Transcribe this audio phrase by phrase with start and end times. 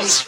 [0.00, 0.24] Like dust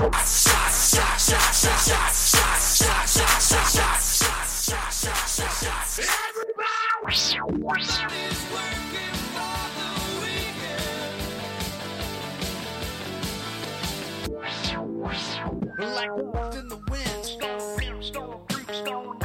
[16.59, 19.19] in the wind, storm, storm, creep, storm.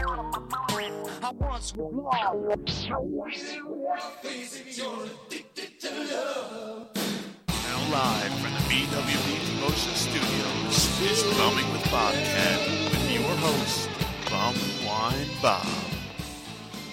[1.21, 2.13] I once was.
[7.51, 9.26] Now live from the BWB
[9.59, 12.59] Promotion Studios is Bumming with Bobcat
[12.91, 13.89] with your host,
[14.29, 14.53] Bum
[14.85, 15.65] Wine Bob.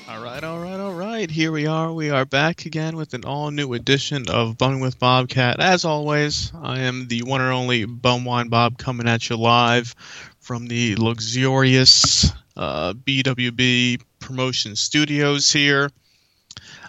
[0.08, 1.30] All right, all right, all right.
[1.30, 1.92] Here we are.
[1.92, 5.60] We are back again with an all-new edition of Bumming with Bobcat.
[5.60, 9.94] As always, I am the one and only Bum Wine Bob coming at you live
[10.40, 15.90] from the luxurious uh, BWB Promotion Studios here.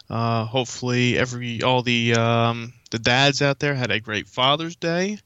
[0.09, 5.17] Uh, hopefully, every all the um, the dads out there had a great Father's Day.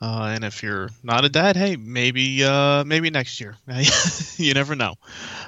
[0.00, 3.56] Uh, and if you're not a dad, hey, maybe uh, maybe next year.
[4.36, 4.94] you never know.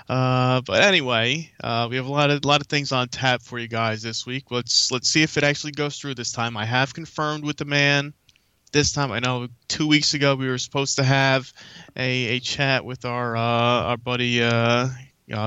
[0.09, 3.61] Uh, but anyway, uh, we have a lot of lot of things on tap for
[3.61, 4.51] you guys this week.
[4.51, 6.57] Let's let's see if it actually goes through this time.
[6.57, 8.13] I have confirmed with the man.
[8.73, 11.53] This time, I know two weeks ago we were supposed to have
[11.97, 14.89] a, a chat with our uh, our buddy uh,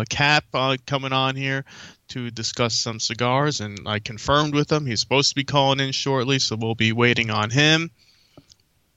[0.10, 0.46] Cap
[0.86, 1.66] coming on here
[2.10, 5.92] to discuss some cigars, and I confirmed with him he's supposed to be calling in
[5.92, 7.92] shortly, so we'll be waiting on him.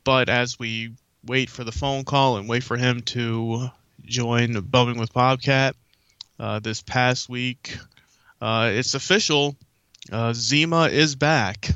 [0.06, 0.92] But as we
[1.24, 3.70] wait for the phone call and wait for him to
[4.04, 5.74] join Bumming with Bobcat
[6.38, 7.76] uh, this past week,
[8.40, 9.56] uh, it's official.
[10.12, 11.70] Uh, Zima is back.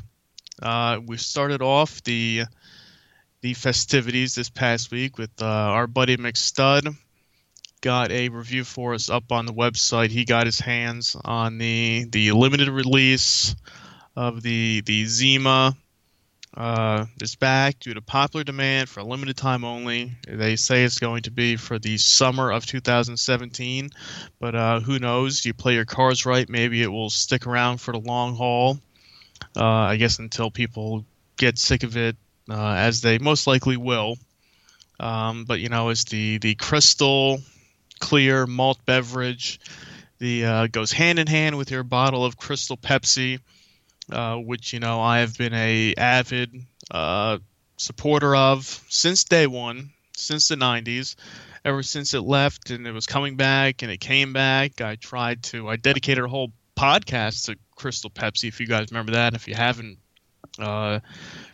[0.63, 2.43] Uh, we started off the
[3.41, 6.95] the festivities this past week with uh, our buddy McStud.
[7.81, 10.07] Got a review for us up on the website.
[10.07, 13.57] He got his hands on the the limited release
[14.15, 15.75] of the the Zima
[16.55, 20.11] uh, is back due to popular demand for a limited time only.
[20.27, 23.89] They say it's going to be for the summer of 2017,
[24.39, 25.45] but uh, who knows?
[25.45, 28.79] You play your cards right, maybe it will stick around for the long haul.
[29.55, 31.05] Uh, I guess until people
[31.37, 32.15] get sick of it,
[32.49, 34.17] uh, as they most likely will.
[34.99, 37.39] Um, but you know, it's the the crystal
[37.99, 39.59] clear malt beverage.
[40.19, 43.39] The uh, goes hand in hand with your bottle of Crystal Pepsi
[44.11, 46.53] uh, which you know I have been a avid
[46.89, 47.39] uh,
[47.77, 51.15] supporter of since day one, since the '90s.
[51.63, 55.43] Ever since it left and it was coming back and it came back, I tried
[55.43, 55.69] to.
[55.69, 58.47] I dedicated a whole podcast to Crystal Pepsi.
[58.47, 59.99] If you guys remember that, if you haven't,
[60.57, 60.99] uh,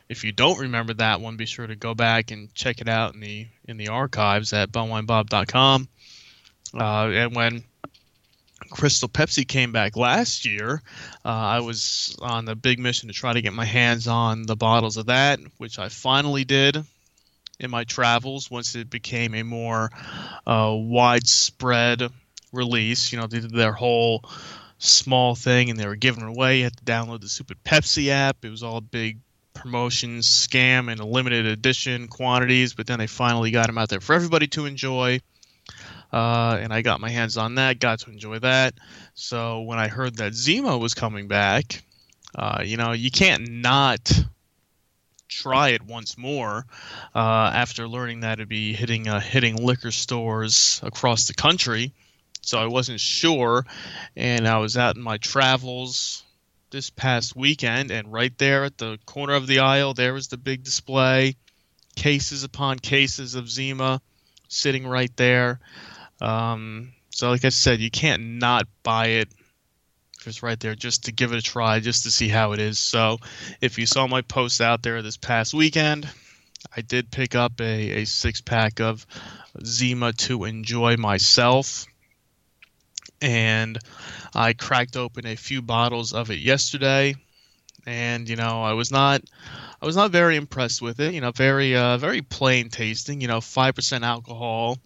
[0.07, 3.15] if you don't remember that one, be sure to go back and check it out
[3.15, 5.89] in the in the archives at bumwinebob.com.
[6.73, 7.63] Uh, and when
[8.69, 10.81] Crystal Pepsi came back last year,
[11.23, 14.55] uh, I was on a big mission to try to get my hands on the
[14.55, 16.83] bottles of that, which I finally did
[17.59, 19.91] in my travels once it became a more
[20.45, 22.09] uh, widespread
[22.51, 23.11] release.
[23.11, 24.23] You know, they did their whole
[24.79, 26.59] small thing and they were giving away.
[26.59, 28.43] You had to download the stupid Pepsi app.
[28.43, 29.19] It was all a big
[29.53, 34.01] promotion scam and a limited edition quantities, but then they finally got them out there
[34.01, 35.19] for everybody to enjoy
[36.11, 38.75] uh, and I got my hands on that, got to enjoy that.
[39.13, 41.83] So when I heard that Zima was coming back,
[42.35, 44.11] uh, you know, you can't not
[45.27, 46.65] try it once more
[47.13, 51.91] uh, after learning that it'd be hitting uh, hitting liquor stores across the country.
[52.41, 53.65] So I wasn't sure,
[54.15, 56.23] and I was out in my travels
[56.69, 60.37] this past weekend, and right there at the corner of the aisle, there was the
[60.37, 61.35] big display,
[61.95, 64.01] cases upon cases of Zima
[64.47, 65.59] sitting right there.
[66.21, 69.29] Um, so, like I said, you can't not buy it
[70.19, 72.59] if it's right there just to give it a try, just to see how it
[72.59, 72.79] is.
[72.79, 73.17] So,
[73.61, 76.07] if you saw my post out there this past weekend,
[76.75, 79.05] I did pick up a, a six pack of
[79.63, 81.85] Zima to enjoy myself.
[83.21, 83.79] And
[84.35, 87.15] I cracked open a few bottles of it yesterday.
[87.85, 89.21] And, you know, I was not.
[89.81, 91.13] I was not very impressed with it.
[91.13, 93.21] You know, very uh, very plain tasting.
[93.21, 94.77] You know, five percent alcohol,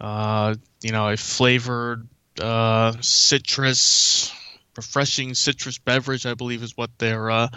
[0.00, 2.08] uh, you know, a flavored
[2.40, 4.32] uh, citrus
[4.76, 7.48] refreshing citrus beverage, I believe is what they're uh,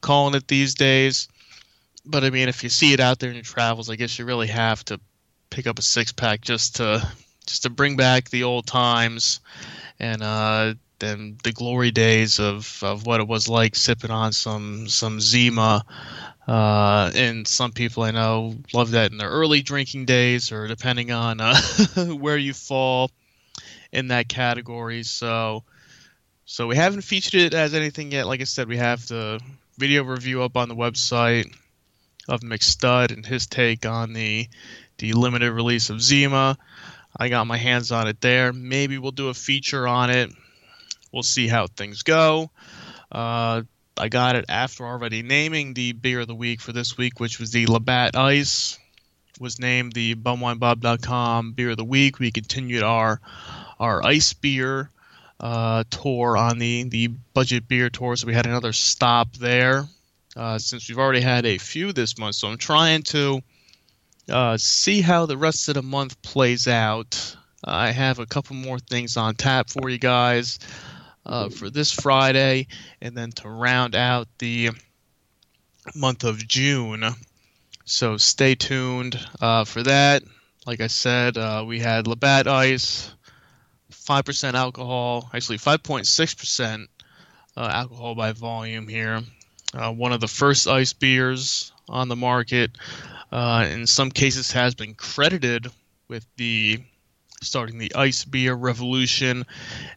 [0.00, 1.28] calling it these days.
[2.04, 4.24] But I mean, if you see it out there in your travels, I guess you
[4.24, 5.00] really have to
[5.50, 7.06] pick up a six pack just to
[7.46, 9.40] just to bring back the old times
[9.98, 14.88] and uh, then the glory days of, of what it was like sipping on some
[14.88, 15.84] some Zima.
[16.48, 21.12] Uh, and some people I know love that in their early drinking days, or depending
[21.12, 21.54] on uh,
[22.18, 23.10] where you fall
[23.92, 25.02] in that category.
[25.02, 25.64] So,
[26.46, 28.26] so we haven't featured it as anything yet.
[28.26, 29.40] Like I said, we have the
[29.76, 31.54] video review up on the website
[32.28, 34.48] of McStud and his take on the
[34.96, 36.56] the limited release of Zima.
[37.14, 38.54] I got my hands on it there.
[38.54, 40.32] Maybe we'll do a feature on it.
[41.12, 42.50] We'll see how things go.
[43.12, 43.62] Uh,
[43.98, 47.38] I got it after already naming the beer of the week for this week, which
[47.38, 48.78] was the Labatt Ice.
[49.40, 52.18] Was named the bumwinebob.com beer of the week.
[52.18, 53.20] We continued our
[53.78, 54.90] our ice beer
[55.38, 59.84] uh, tour on the the budget beer tour, so we had another stop there.
[60.36, 63.40] Uh, since we've already had a few this month, so I'm trying to
[64.28, 67.36] uh, see how the rest of the month plays out.
[67.64, 70.58] I have a couple more things on tap for you guys
[71.28, 72.66] uh, for this Friday,
[73.00, 74.70] and then to round out the
[75.94, 77.04] month of June.
[77.84, 80.22] So stay tuned uh, for that.
[80.66, 83.12] Like I said, uh, we had Labatt Ice,
[83.90, 86.86] 5% alcohol, actually 5.6%
[87.56, 89.22] uh, alcohol by volume here.
[89.74, 92.70] Uh, one of the first ice beers on the market.
[93.30, 95.66] Uh, in some cases, has been credited
[96.08, 96.78] with the
[97.42, 99.46] starting the ice beer revolution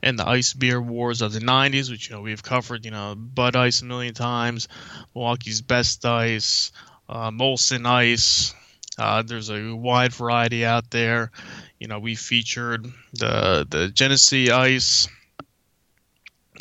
[0.02, 3.16] and the ice beer wars of the 90s which you know we've covered you know
[3.16, 4.68] bud ice a million times
[5.16, 6.72] milwaukee's best ice
[7.10, 8.54] uh, molson ice
[8.98, 11.32] uh, there's a wide variety out there.
[11.80, 15.08] You know we featured the the genesee ice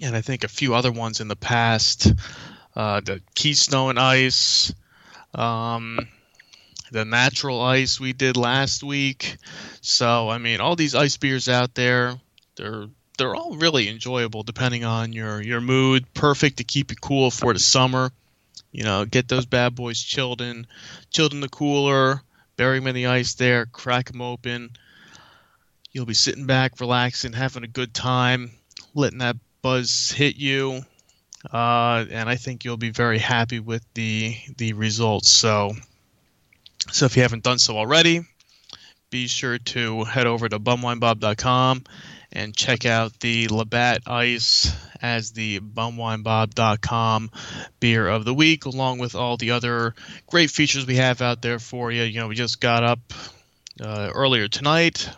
[0.01, 2.11] and i think a few other ones in the past
[2.75, 4.73] uh, the keystone ice
[5.35, 5.99] um,
[6.91, 9.37] the natural ice we did last week.
[9.81, 12.15] So I mean, all these ice beers out there,
[12.57, 12.87] they're
[13.19, 16.13] they're all really enjoyable depending on your your mood.
[16.15, 18.11] Perfect to keep you cool for the summer.
[18.73, 20.67] You know, get those bad boys chilled in,
[21.11, 22.23] chilled in the cooler.
[22.57, 23.67] Bury them in the ice there.
[23.67, 24.71] Crack them open.
[25.93, 28.53] You'll be sitting back, relaxing, having a good time,
[28.95, 30.83] letting that buzz hit you.
[31.53, 35.31] Uh, and I think you'll be very happy with the the results.
[35.31, 35.75] So
[36.91, 38.23] so if you haven't done so already,
[39.11, 41.85] be sure to head over to bumwinebob.com
[42.33, 44.73] and check out the Labatt Ice
[45.03, 47.31] as the bumwinebob.com
[47.81, 49.95] beer of the week, along with all the other
[50.27, 52.03] great features we have out there for you.
[52.03, 53.01] You know, we just got up
[53.81, 55.09] uh, earlier tonight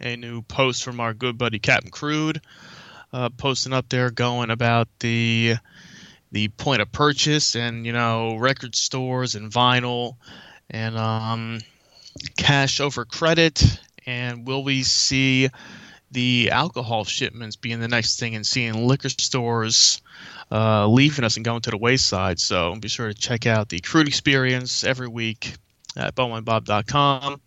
[0.00, 2.40] a new post from our good buddy Captain Crude,
[3.12, 5.54] uh, posting up there going about the
[6.32, 10.16] the point of purchase and you know record stores and vinyl
[10.72, 11.60] and um,
[12.36, 13.62] cash over credit?
[14.06, 15.48] And will we see
[16.10, 20.00] the alcohol shipments being the next thing and seeing liquor stores
[20.50, 22.40] uh, leaving us and going to the wayside?
[22.40, 25.54] So be sure to check out the crude experience every week
[25.96, 27.40] at bumwinebob.com.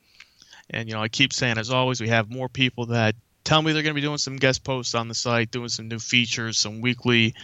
[0.70, 3.72] And, you know, I keep saying, as always, we have more people that tell me
[3.72, 6.58] they're going to be doing some guest posts on the site, doing some new features,
[6.58, 7.36] some weekly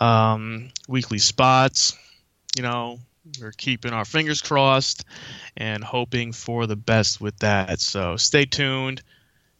[0.00, 1.98] um, weekly spots.
[2.56, 3.00] You know,
[3.40, 5.04] we're keeping our fingers crossed
[5.56, 7.80] and hoping for the best with that.
[7.80, 9.02] So stay tuned.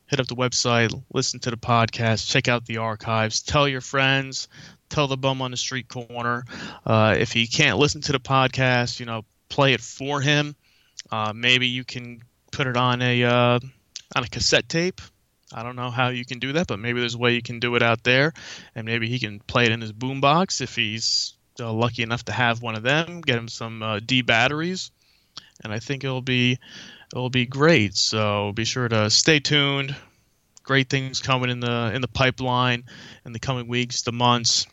[0.07, 4.47] Hit up the website, listen to the podcast, check out the archives, tell your friends,
[4.91, 6.45] tell the bum on the street corner.
[6.85, 10.55] Uh, if he can't listen to the podcast, you know, play it for him.
[11.11, 13.59] Uh, maybe you can put it on a uh,
[14.15, 15.01] on a cassette tape.
[15.51, 17.59] I don't know how you can do that, but maybe there's a way you can
[17.59, 18.35] do it out there,
[18.75, 22.33] and maybe he can play it in his boombox if he's uh, lucky enough to
[22.33, 24.91] have one of them, get him some uh, D batteries,
[25.63, 26.59] and I think it'll be
[27.13, 27.97] it'll be great.
[27.97, 29.95] So be sure to stay tuned.
[30.63, 32.85] Great things coming in the in the pipeline
[33.25, 34.67] in the coming weeks, the months.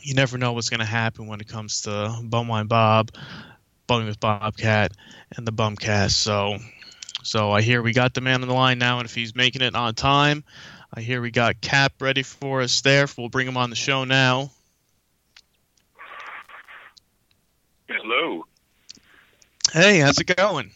[0.00, 1.90] You never know what's going to happen when it comes to
[2.22, 3.10] Bumwine Bob,
[3.86, 4.92] Bumming with Bobcat,
[5.36, 6.12] and the Bumcast.
[6.12, 6.56] So,
[7.22, 9.60] so I hear we got the man on the line now, and if he's making
[9.60, 10.44] it on time,
[10.94, 13.06] I hear we got Cap ready for us there.
[13.18, 14.50] We'll bring him on the show now.
[18.00, 18.46] Hello.
[19.72, 20.70] Hey, how's it going?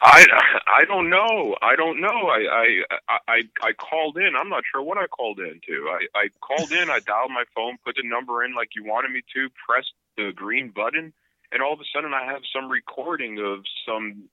[0.00, 0.26] I
[0.66, 1.54] I don't know.
[1.60, 2.08] I don't know.
[2.08, 4.34] I I I I called in.
[4.34, 5.88] I'm not sure what I called in to.
[5.90, 6.90] I I called in.
[6.90, 10.32] I dialed my phone, put the number in like you wanted me to, pressed the
[10.34, 11.12] green button,
[11.52, 14.24] and all of a sudden I have some recording of some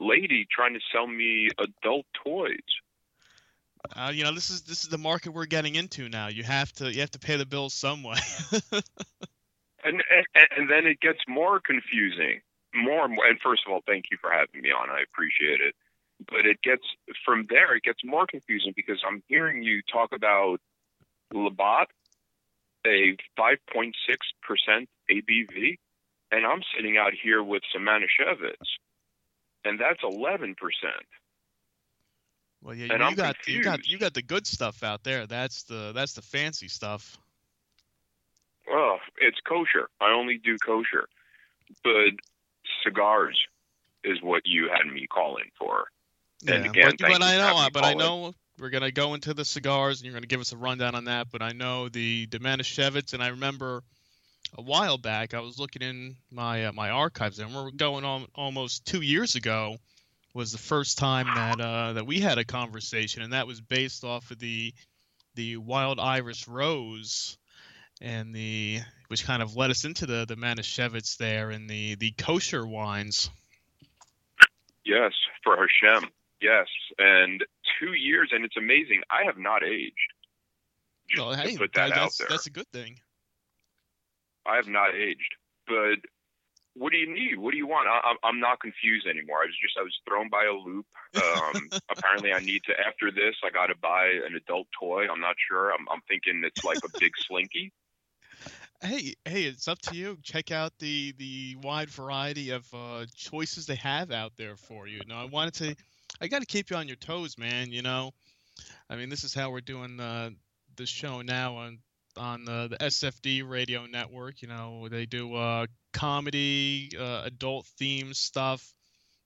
[0.00, 2.58] lady trying to sell me adult toys.
[3.94, 6.28] Uh, you know, this is this is the market we're getting into now.
[6.28, 8.18] You have to you have to pay the bills some way.
[9.84, 10.02] and,
[10.36, 12.40] and and then it gets more confusing
[12.74, 15.60] more and more and first of all thank you for having me on i appreciate
[15.60, 15.74] it
[16.28, 16.82] but it gets
[17.24, 20.58] from there it gets more confusing because i'm hearing you talk about
[21.32, 21.88] labatt
[22.86, 23.92] a 5.6%
[25.10, 25.78] abv
[26.30, 28.78] and i'm sitting out here with some manischewitz
[29.64, 30.54] and that's 11%
[32.62, 35.26] well, yeah, you got you got you got the good stuff out there.
[35.26, 37.16] That's the that's the fancy stuff.
[38.70, 41.08] Oh it's kosher i only do kosher
[41.84, 42.12] but
[42.84, 43.38] cigars
[44.04, 45.86] is what you had me calling for
[46.46, 48.06] And Yeah, again, but, but I know, but I call in.
[48.06, 51.04] know we're gonna go into the cigars, and you're gonna give us a rundown on
[51.04, 51.28] that.
[51.30, 53.82] But I know the the Manischewitz, and I remember
[54.56, 58.26] a while back I was looking in my uh, my archives, and we're going on
[58.34, 59.76] almost two years ago
[60.34, 64.04] was the first time that uh, that we had a conversation, and that was based
[64.04, 64.72] off of the
[65.34, 67.38] the Wild Irish Rose,
[68.00, 72.12] and the which kind of led us into the the Manischewitz there, and the the
[72.12, 73.30] kosher wines.
[74.84, 75.12] Yes,
[75.44, 76.08] for Hashem.
[76.40, 76.66] Yes,
[76.98, 77.44] and
[77.80, 79.02] two years, and it's amazing.
[79.10, 79.94] I have not aged.
[81.10, 83.00] Just Well, hey, put that out that's there, that's a good thing.
[84.46, 85.34] I have not aged.
[85.66, 85.98] But
[86.74, 87.38] what do you need?
[87.38, 87.88] What do you want?
[87.88, 89.38] I, I'm I'm not confused anymore.
[89.38, 90.86] I was just I was thrown by a loop.
[91.16, 93.34] Um, apparently, I need to after this.
[93.44, 95.06] I got to buy an adult toy.
[95.10, 95.72] I'm not sure.
[95.72, 97.72] I'm I'm thinking it's like a big slinky.
[98.80, 100.18] Hey, hey, it's up to you.
[100.22, 105.00] Check out the the wide variety of uh, choices they have out there for you.
[105.08, 105.76] Now, I wanted to,
[106.20, 107.72] I got to keep you on your toes, man.
[107.72, 108.12] You know,
[108.88, 110.30] I mean, this is how we're doing uh,
[110.76, 111.80] the show now on
[112.16, 114.42] on the, the SFD radio network.
[114.42, 118.74] You know, they do uh, comedy, uh, adult theme stuff,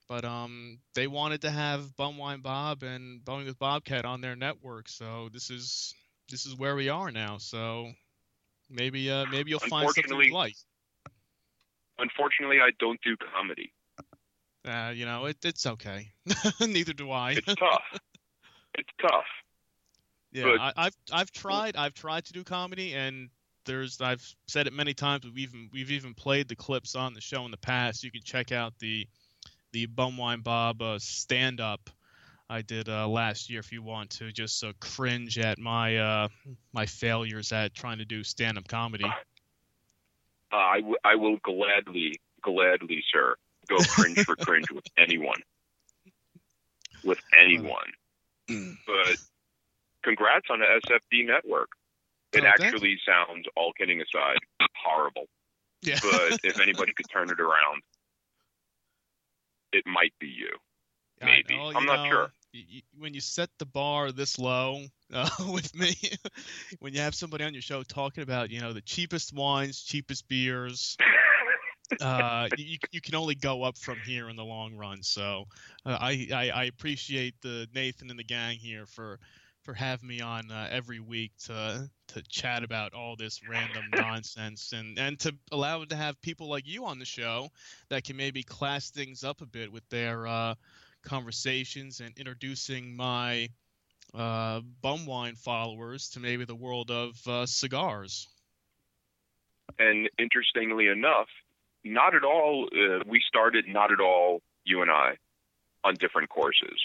[0.09, 4.89] but um, they wanted to have Bumwine Bob and Bumming with Bobcat on their network,
[4.89, 5.95] so this is
[6.31, 7.37] this is where we are now.
[7.37, 7.93] So
[8.73, 10.55] maybe uh, maybe you'll find something you like.
[11.99, 13.73] Unfortunately, I don't do comedy.
[14.65, 16.09] Uh, you know, it, it's okay.
[16.61, 17.33] Neither do I.
[17.33, 17.83] It's tough.
[18.75, 19.25] it's tough.
[20.33, 23.29] Yeah, But- I, I've I've tried I've tried to do comedy, and
[23.67, 25.25] there's I've said it many times.
[25.25, 28.03] We've even we've even played the clips on the show in the past.
[28.03, 29.07] You can check out the
[29.73, 31.91] the Bumwine Bob uh, stand up
[32.53, 36.29] I did uh, last year if you want to just uh, cringe at my uh,
[36.75, 39.07] my failures at trying to do stand up comedy.
[40.53, 43.37] Uh, I, w- I will gladly, gladly, sir,
[43.71, 45.41] go cringe for cringe with anyone.
[47.03, 47.91] With anyone.
[48.47, 49.17] but
[50.03, 51.71] congrats on the SFD network.
[52.35, 54.39] It Oh, actually sounds, all kidding aside,
[54.77, 55.25] horrible.
[55.81, 55.99] Yeah.
[56.03, 57.83] But if anybody could turn it around,
[59.73, 60.51] it might be you.
[61.23, 61.57] Maybe.
[61.57, 62.33] know, I'm you not know, sure.
[62.99, 65.95] When you set the bar this low uh, with me,
[66.81, 70.29] when you have somebody on your show talking about, you know, the cheapest wines, cheapest
[70.29, 70.97] beers,
[72.01, 75.03] uh, you, you can only go up from here in the long run.
[75.03, 75.45] So
[75.87, 79.19] uh, I, I I appreciate the Nathan and the gang here for
[79.63, 84.73] for having me on uh, every week to to chat about all this random nonsense
[84.73, 87.49] and and to allow to have people like you on the show
[87.89, 90.55] that can maybe class things up a bit with their uh,
[91.03, 93.49] conversations and introducing my
[94.15, 98.29] uh, bum wine followers to maybe the world of uh, cigars.
[99.79, 101.29] And interestingly enough,
[101.85, 105.17] not at all, uh, we started not at all, you and I,
[105.85, 106.79] on different courses.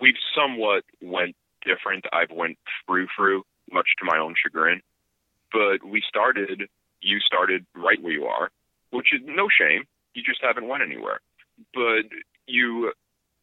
[0.00, 2.06] We've somewhat went different.
[2.12, 4.80] I've went through through, much to my own chagrin.
[5.52, 6.68] But we started,
[7.00, 8.50] you started right where you are,
[8.90, 9.84] which is no shame.
[10.14, 11.20] You just haven't went anywhere.
[11.74, 12.06] But
[12.46, 12.92] you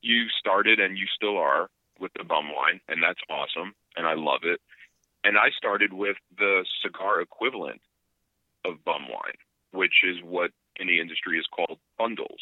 [0.02, 4.14] you started and you still are with the bum wine, and that's awesome, and I
[4.14, 4.62] love it.
[5.24, 7.82] And I started with the cigar equivalent
[8.66, 9.38] of bum wine,
[9.72, 12.40] which is what in the industry is called bundles.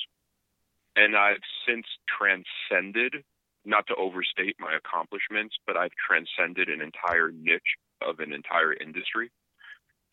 [0.96, 3.24] And I've since transcended,
[3.66, 9.32] not to overstate my accomplishments, but I've transcended an entire niche of an entire industry.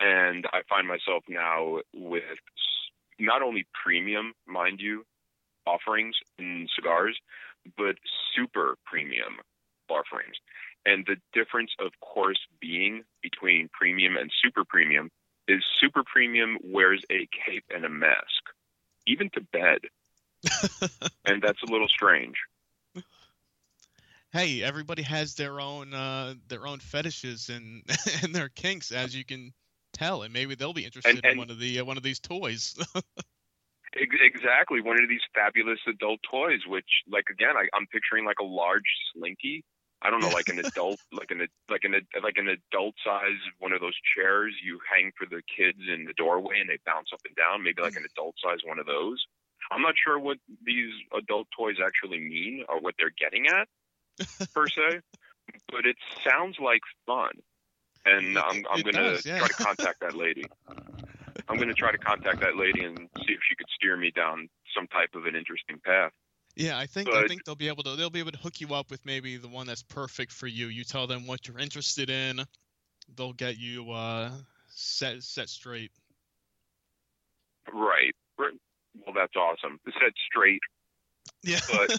[0.01, 2.23] And I find myself now with
[3.19, 5.05] not only premium, mind you,
[5.67, 7.19] offerings in cigars,
[7.77, 7.97] but
[8.35, 9.39] super premium
[9.89, 10.37] offerings.
[10.87, 15.11] And the difference, of course, being between premium and super premium
[15.49, 18.43] is super premium wears a cape and a mask,
[19.07, 19.81] even to bed.
[21.25, 22.37] and that's a little strange.
[24.33, 27.83] hey, everybody has their own uh, their own fetishes and
[28.23, 29.55] and their kinks, as you can
[29.95, 32.21] tell, and maybe they'll be interested in and- one of the uh, one of these
[32.21, 32.77] toys.
[33.97, 38.41] Ex- Exactly, one of these fabulous adult toys, which, like, again, I, I'm picturing like
[38.41, 39.65] a large slinky.
[40.03, 43.73] I don't know, like an adult, like an like an like an adult size one
[43.73, 47.21] of those chairs you hang for the kids in the doorway and they bounce up
[47.25, 47.63] and down.
[47.63, 49.25] Maybe like an adult size one of those.
[49.71, 53.67] I'm not sure what these adult toys actually mean or what they're getting at
[54.55, 55.01] per se,
[55.73, 57.31] but it sounds like fun.
[58.05, 59.39] And I'm I'm gonna yeah.
[59.39, 60.45] try to contact that lady.
[61.49, 64.49] I'm gonna try to contact that lady and see if she could steer me down
[64.77, 66.13] some type of an interesting path.
[66.57, 68.75] Yeah, I think I think they'll be able to they'll be able to hook you
[68.75, 70.67] up with maybe the one that's perfect for you.
[70.69, 72.41] You tell them what you're interested in,
[73.17, 74.31] they'll get you uh,
[74.69, 75.91] set set straight.
[77.73, 78.15] Right.
[78.39, 79.81] Well, that's awesome.
[79.87, 80.61] Set straight.
[81.43, 81.59] Yeah.
[81.71, 81.97] But-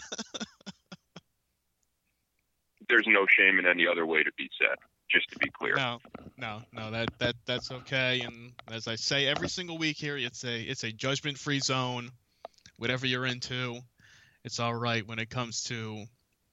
[2.88, 4.76] There's no shame in any other way to be said.
[5.10, 5.76] Just to be clear.
[5.76, 5.98] No,
[6.36, 6.90] no, no.
[6.90, 8.22] That that that's okay.
[8.22, 12.10] And as I say every single week here, it's a it's a judgment free zone.
[12.78, 13.78] Whatever you're into,
[14.44, 16.04] it's all right when it comes to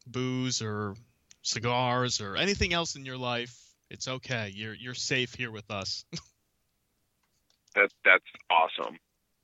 [0.06, 0.96] booze or
[1.42, 3.58] cigars or anything else in your life.
[3.90, 4.52] It's okay.
[4.54, 6.06] You're you're safe here with us.
[7.76, 9.00] That that's awesome.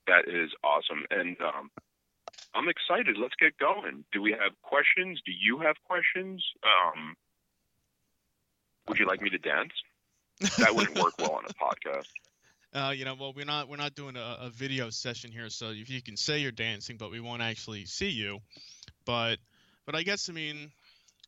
[0.07, 1.71] That is awesome, and um,
[2.53, 3.17] I'm excited.
[3.19, 4.05] Let's get going.
[4.11, 5.19] Do we have questions?
[5.25, 6.43] Do you have questions?
[6.63, 7.15] Um,
[8.89, 9.71] would you like me to dance?
[10.57, 12.07] That wouldn't work well on a podcast.
[12.71, 15.71] Uh, you know, well, we're not we're not doing a, a video session here, so
[15.71, 18.37] if you can say you're dancing, but we won't actually see you.
[19.07, 19.37] But
[19.87, 20.69] but I guess I mean,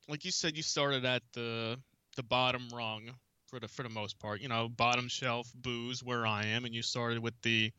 [0.08, 1.80] like you said, you started at the
[2.16, 3.10] the bottom rung
[3.48, 4.40] for the for the most part.
[4.42, 7.72] You know, bottom shelf booze where I am, and you started with the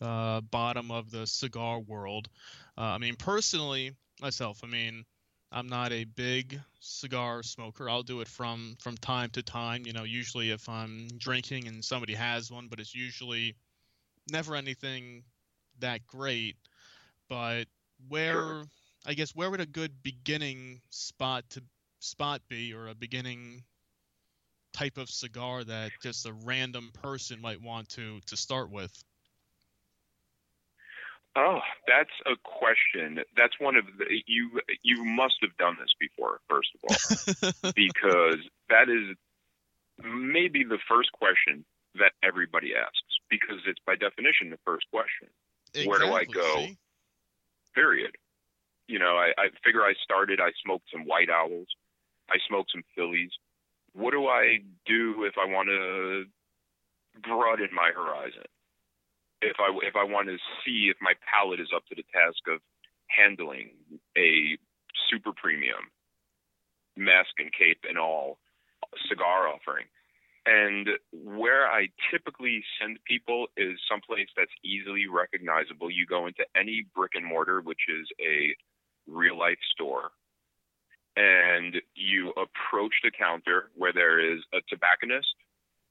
[0.00, 2.28] uh, bottom of the cigar world.
[2.78, 3.90] Uh, I mean, personally,
[4.20, 5.04] myself, I mean,
[5.54, 7.88] I'm not a big cigar smoker.
[7.88, 9.86] I'll do it from from time to time.
[9.86, 13.54] You know, usually if I'm drinking and somebody has one, but it's usually
[14.30, 15.24] never anything
[15.78, 16.56] that great.
[17.28, 17.64] But
[18.08, 18.64] where.
[19.06, 21.62] I guess where would a good beginning spot to
[22.00, 23.62] spot be, or a beginning
[24.72, 29.04] type of cigar that just a random person might want to to start with?
[31.36, 33.24] Oh, that's a question.
[33.36, 34.60] That's one of the you.
[34.82, 37.72] You must have done this before, first of all.
[37.74, 39.16] because that is
[40.02, 41.64] maybe the first question
[41.96, 45.28] that everybody asks because it's by definition the first question
[45.86, 46.56] Where do I go?
[46.56, 46.76] see?
[47.74, 48.12] period
[48.86, 51.66] you know I, I figure i started i smoked some white owls
[52.30, 53.30] i smoked some phillies
[53.94, 56.24] what do i do if i want to
[57.20, 58.44] broaden my horizon
[59.44, 62.40] if i if i want to see if my palate is up to the task
[62.48, 62.60] of
[63.08, 63.70] handling
[64.16, 64.56] a
[65.10, 65.90] super premium
[66.96, 68.38] mask and cape and all
[69.08, 69.86] cigar offering.
[70.46, 75.90] And where I typically send people is someplace that's easily recognizable.
[75.90, 78.54] You go into any brick and mortar, which is a
[79.06, 80.10] real life store,
[81.16, 85.34] and you approach the counter where there is a tobacconist,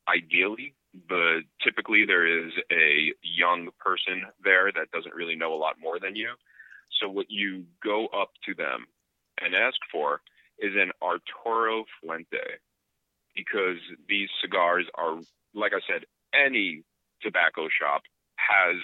[0.08, 0.76] ideally,
[1.08, 6.00] but typically there is a young person there that doesn't really know a lot more
[6.00, 6.30] than you.
[7.00, 8.86] So what you go up to them
[9.42, 10.22] and ask for
[10.60, 12.60] is an Arturo Fuente
[13.36, 15.20] because these cigars are,
[15.54, 16.84] like I said, any
[17.22, 18.04] tobacco shop
[18.36, 18.76] has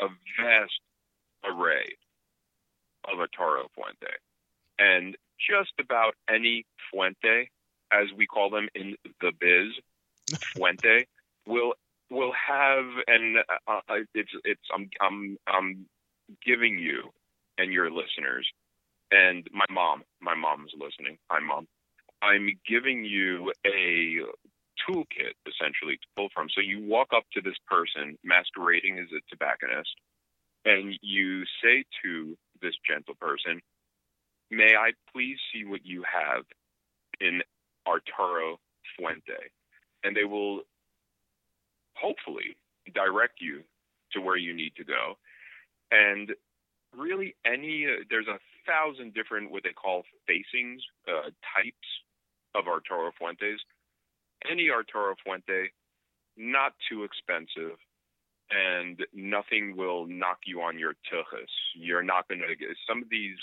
[0.00, 0.06] a
[0.40, 0.80] vast
[1.44, 1.96] array
[3.12, 4.14] of Arturo Fuente.
[4.78, 7.50] And just about any Fuente,
[7.92, 9.72] as we call them in the biz,
[10.54, 11.06] Fuente,
[11.46, 11.74] will
[12.10, 15.86] will have and uh, uh, it's it's I'm I'm I'm
[16.44, 17.10] giving you
[17.58, 18.48] and your listeners
[19.10, 21.66] and my mom my mom's listening hi mom.
[22.22, 24.20] I'm giving you a
[24.88, 26.48] toolkit essentially to pull from.
[26.54, 29.94] So you walk up to this person masquerading as a tobacconist
[30.64, 33.60] and you say to this gentle person
[34.50, 36.44] may i please see what you have
[37.20, 37.42] in
[37.86, 38.58] arturo
[38.96, 39.50] fuente
[40.04, 40.62] and they will
[41.96, 42.56] hopefully
[42.94, 43.62] direct you
[44.12, 45.16] to where you need to go
[45.90, 46.32] and
[46.96, 51.88] really any uh, there's a thousand different what they call facings uh, types
[52.54, 53.60] of Arturo Fuentes.
[54.50, 55.72] Any Arturo Fuente,
[56.36, 57.76] not too expensive,
[58.50, 61.50] and nothing will knock you on your tuchus.
[61.74, 63.36] You're not going to get some of these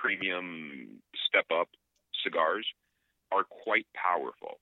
[0.00, 1.68] premium step up
[2.24, 2.66] cigars
[3.32, 4.60] are quite powerful,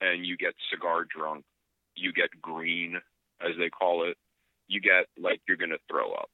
[0.00, 1.44] and you get cigar drunk.
[1.96, 2.96] You get green,
[3.40, 4.16] as they call it.
[4.68, 6.30] You get like you're going to throw up,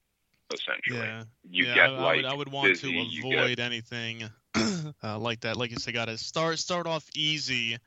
[0.53, 1.23] essentially Yeah.
[1.49, 4.23] you yeah, get I, I would, I would want dizzy, to you get- avoid anything
[5.03, 5.57] uh, like that.
[5.57, 7.77] Like you said, got to start start off easy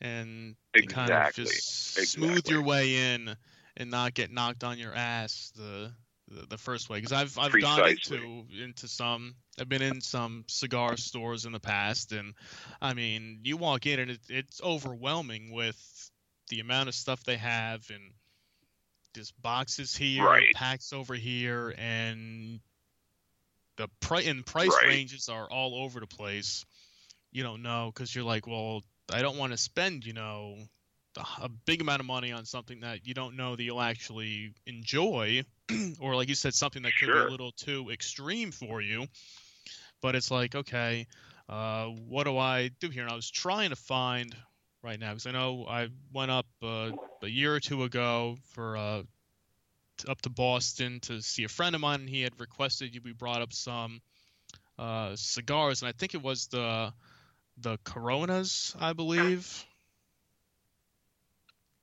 [0.00, 2.52] and and kind of Exactly, just smooth exactly.
[2.54, 3.36] your way in
[3.76, 5.92] and not get knocked on your ass the
[6.28, 10.44] the, the first way because I've I've gone into into some I've been in some
[10.48, 12.34] cigar stores in the past and
[12.80, 16.10] I mean you walk in and it, it's overwhelming with
[16.48, 18.12] the amount of stuff they have and
[19.14, 20.52] just boxes here Right.
[20.54, 22.60] packs over here and
[23.76, 24.88] the price and price Right.
[24.88, 26.64] ranges are all over the place
[27.30, 30.56] you don't know because you're like well I don't want to spend you know
[31.40, 35.44] a big amount of money on something that you don't know that you'll actually enjoy
[36.00, 39.06] or like you said something that could be a little too extreme for you.
[40.00, 41.06] But it's like okay
[41.48, 43.02] uh, what do i do here?
[43.02, 44.34] And i was trying to find
[44.82, 46.90] right now because i know i went up uh,
[47.22, 49.02] a year or two ago for uh,
[50.08, 53.12] up to boston to see a friend of mine and he had requested you we
[53.12, 54.00] brought up some
[54.78, 56.92] uh, cigars and i think it was the
[57.58, 59.64] the coronas i believe.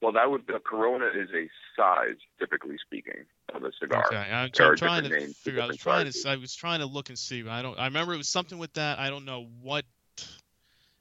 [0.02, 4.06] Well, that would the Corona is a size, typically speaking, of a cigar.
[4.08, 5.62] Okay, I'm, I'm trying to names figure.
[5.62, 6.30] I was trying to.
[6.30, 7.48] I was trying to look and see.
[7.48, 7.78] I don't.
[7.80, 9.00] I remember it was something with that.
[9.00, 9.86] I don't know what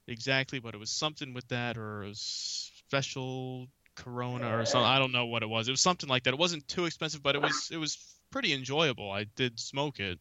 [0.07, 4.85] exactly, but it was something with that or a special Corona or something.
[4.85, 5.67] I don't know what it was.
[5.67, 6.33] It was something like that.
[6.33, 7.69] It wasn't too expensive, but it was.
[7.71, 7.97] It was
[8.31, 9.11] pretty enjoyable.
[9.11, 10.19] I did smoke it.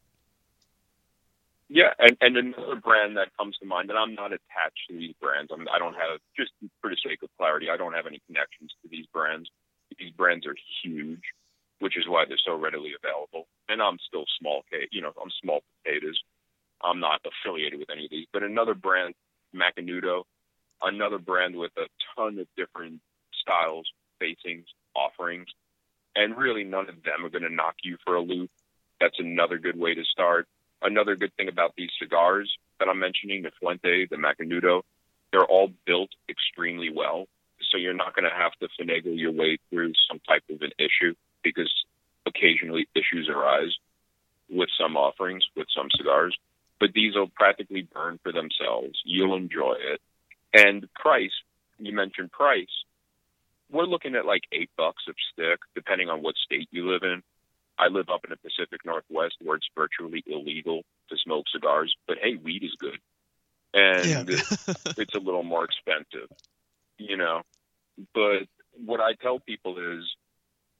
[1.73, 5.15] Yeah, and, and another brand that comes to mind, and I'm not attached to these
[5.23, 5.51] brands.
[5.51, 8.73] I'm, I don't have, just for the sake of clarity, I don't have any connections
[8.83, 9.49] to these brands.
[9.99, 11.23] These brands are huge,
[11.83, 13.47] which is why they're so readily available.
[13.69, 16.19] And I'm still small, you know, I'm small potatoes.
[16.83, 18.27] I'm not affiliated with any of these.
[18.33, 19.15] But another brand,
[19.55, 20.23] Macanudo,
[20.81, 23.01] another brand with a ton of different
[23.41, 23.87] styles,
[24.19, 25.49] facings, offerings,
[26.15, 28.51] and really none of them are going to knock you for a loop.
[29.01, 30.47] That's another good way to start
[30.83, 34.83] another good thing about these cigars that I'm mentioning, the Fuente, the Macanudo,
[35.31, 37.27] they're all built extremely well.
[37.73, 40.73] So you're not going to have to finagle your way through some type of an
[40.79, 41.73] issue because
[42.27, 43.75] occasionally issues arise
[44.51, 46.37] with some offerings, with some cigars.
[46.79, 49.01] But these will practically burn for themselves.
[49.05, 50.01] You'll enjoy it.
[50.53, 51.33] And price,
[51.79, 52.85] you mentioned price.
[53.71, 57.23] We're looking at like eight bucks a stick, depending on what state you live in.
[57.79, 62.19] I live up in the Pacific Northwest where it's virtually illegal to smoke cigars, but
[62.21, 62.99] hey, weed is good.
[63.73, 64.29] And
[64.99, 66.29] it's a little more expensive,
[66.99, 67.43] you know.
[68.15, 70.05] But what I tell people is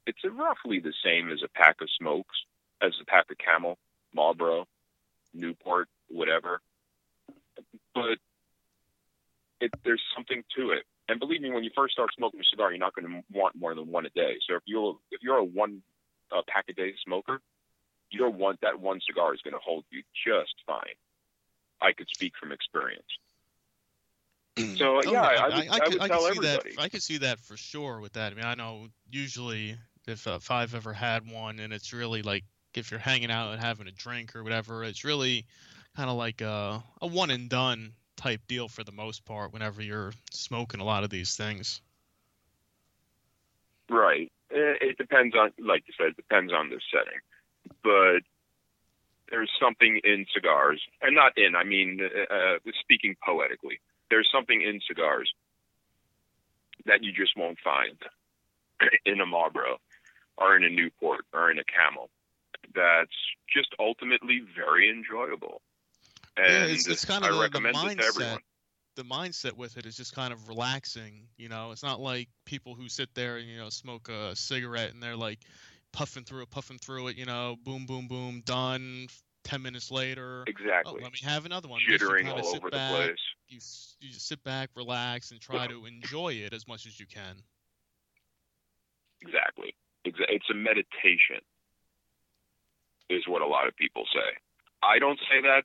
[0.07, 2.37] it's roughly the same as a pack of smokes,
[2.81, 3.79] as a pack of Camel,
[4.15, 4.67] Marlboro,
[5.35, 6.61] Newport, whatever.
[7.95, 8.19] But
[9.61, 10.85] it, there's something to it.
[11.09, 13.55] And believe me, when you first start smoking a cigar, you're not going to want
[13.57, 14.37] more than one a day.
[14.49, 15.83] So if you're if you're a one
[16.31, 17.41] uh, pack a day smoker,
[18.11, 20.97] your want that one cigar is going to hold you just fine.
[21.81, 23.07] I could speak from experience.
[24.77, 26.75] So Oh, yeah, I, would, I, I, could, would I tell could see everybody.
[26.75, 26.83] that.
[26.83, 28.33] I could see that for sure with that.
[28.33, 32.23] I mean, I know usually if, uh, if I've ever had one, and it's really
[32.23, 35.47] like if you're hanging out and having a drink or whatever, it's really
[35.97, 39.53] kind of like a, a one and done type deal for the most part.
[39.53, 41.81] Whenever you're smoking a lot of these things.
[43.89, 44.31] Right.
[44.51, 47.21] It, it depends on, like you said, it depends on the setting.
[47.83, 48.23] But
[49.31, 53.81] there's something in cigars, and not in, I mean, uh, uh, speaking poetically,
[54.13, 55.33] there's something in cigars
[56.85, 57.97] that you just won't find
[59.07, 59.79] in a Marlboro
[60.37, 62.11] or in a Newport or in a Camel.
[62.75, 63.17] That's
[63.49, 65.63] just ultimately very enjoyable.
[66.37, 68.35] And yeah, it's, it's kind I of the, the recommend it to everyone.
[68.35, 68.39] mindset.
[68.97, 71.29] The mindset with it is just kind of relaxing.
[71.39, 74.93] You know, it's not like people who sit there and you know smoke a cigarette
[74.93, 75.39] and they're like
[75.93, 77.17] puffing through it, puffing through it.
[77.17, 79.07] You know, boom, boom, boom, done.
[79.45, 81.03] Ten minutes later, oh, Exactly.
[81.03, 81.81] let me have another one.
[81.89, 83.19] Jittering all over back, the place.
[83.49, 83.59] You
[84.01, 87.43] you just sit back, relax, and try to enjoy it as much as you can.
[89.21, 89.75] Exactly.
[90.05, 91.43] It's a meditation,
[93.09, 94.37] is what a lot of people say.
[94.83, 95.63] I don't say that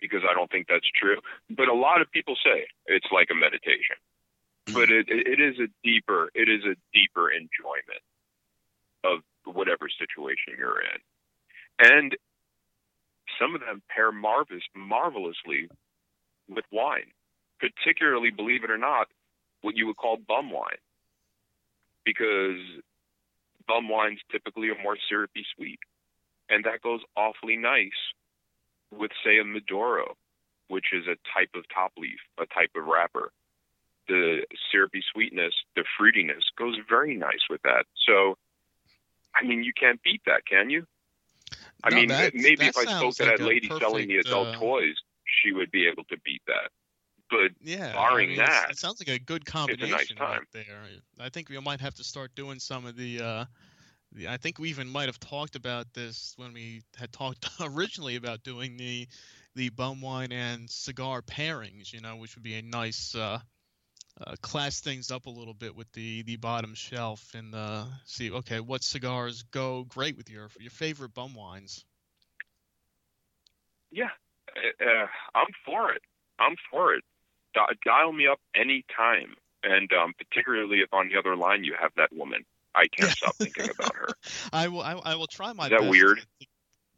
[0.00, 1.18] because I don't think that's true,
[1.50, 3.96] but a lot of people say it's like a meditation.
[4.66, 4.74] Mm-hmm.
[4.74, 8.04] But it, it it is a deeper it is a deeper enjoyment
[9.04, 11.00] of whatever situation you're in,
[11.78, 12.16] and
[13.38, 15.68] some of them pair marvelous marvelously
[16.48, 17.12] with wine,
[17.60, 19.08] particularly believe it or not,
[19.62, 20.82] what you would call bum wine,
[22.04, 22.58] because
[23.66, 25.78] bum wines typically are more syrupy sweet.
[26.48, 27.90] And that goes awfully nice
[28.90, 30.16] with, say, a Maduro,
[30.68, 33.30] which is a type of top leaf, a type of wrapper.
[34.08, 37.84] The syrupy sweetness, the fruitiness goes very nice with that.
[38.06, 38.38] So,
[39.34, 40.86] I mean, you can't beat that, can you?
[41.84, 44.48] I No, mean, maybe that if I spoke to like that lady selling the adult
[44.48, 46.70] uh, toys, she would be able to beat that.
[47.30, 50.40] But Yeah, Barring I mean, that, it sounds like a good nice combination time.
[50.40, 50.88] right there.
[51.18, 53.44] I think we might have to start doing some of the uh,
[54.28, 58.42] I think we even might have talked about this when we had talked originally about
[58.42, 59.08] doing the
[59.54, 61.92] the bum wine and cigar pairings.
[61.92, 63.40] You know, which would be a nice uh,
[64.26, 68.30] uh, class things up a little bit with the the bottom shelf and uh, see
[68.30, 71.84] okay what cigars go great with your your favorite bum wines.
[73.90, 74.10] Yeah,
[74.80, 76.02] uh, I'm for it.
[76.38, 77.04] I'm for it.
[77.54, 81.92] Di- dial me up anytime, and um, particularly if on the other line you have
[81.96, 82.44] that woman.
[82.74, 84.08] I can't stop thinking about her.
[84.52, 84.82] I will.
[84.82, 85.64] I, I will try my.
[85.64, 86.20] Is that best weird?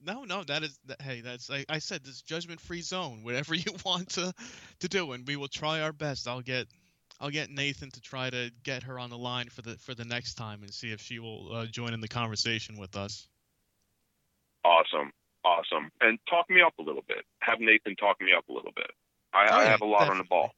[0.04, 0.78] No, no, that is.
[0.86, 1.50] That, hey, that's.
[1.50, 3.22] I, I said this judgment-free zone.
[3.22, 4.32] Whatever you want to,
[4.80, 6.26] to do, and we will try our best.
[6.28, 6.66] I'll get,
[7.20, 10.06] I'll get Nathan to try to get her on the line for the for the
[10.06, 13.28] next time and see if she will uh, join in the conversation with us.
[14.64, 15.12] Awesome,
[15.44, 15.90] awesome.
[16.00, 17.24] And talk me up a little bit.
[17.40, 18.90] Have Nathan talk me up a little bit.
[19.34, 20.50] I, Oh, I have a lot on the ball.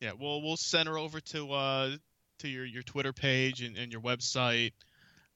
[0.00, 1.90] Yeah, we'll we'll send her over to uh
[2.38, 4.72] to your your Twitter page and, and your website.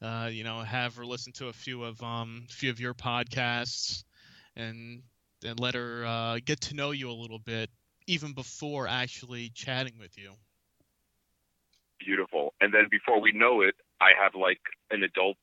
[0.01, 4.05] Uh, you know, have her listen to a few of um few of your podcasts,
[4.55, 5.03] and
[5.45, 7.69] and let her uh, get to know you a little bit
[8.07, 10.33] even before actually chatting with you.
[11.99, 12.55] Beautiful.
[12.61, 15.37] And then before we know it, I have like an adult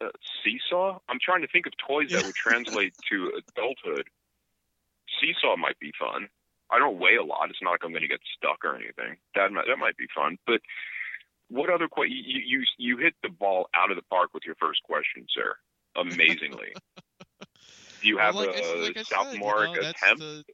[0.00, 0.08] uh,
[0.42, 0.98] seesaw.
[1.08, 4.08] I'm trying to think of toys that would translate to adulthood.
[5.20, 6.28] Seesaw might be fun.
[6.70, 7.50] I don't weigh a lot.
[7.50, 9.16] It's not like I'm going to get stuck or anything.
[9.34, 10.38] That might, that might be fun.
[10.46, 10.60] But
[11.48, 12.16] what other question?
[12.16, 15.54] you, you you hit the ball out of the park with your first question, sir.
[15.96, 16.72] Amazingly.
[18.02, 20.18] Do you have Well, like a like said, you know, attempt?
[20.20, 20.44] the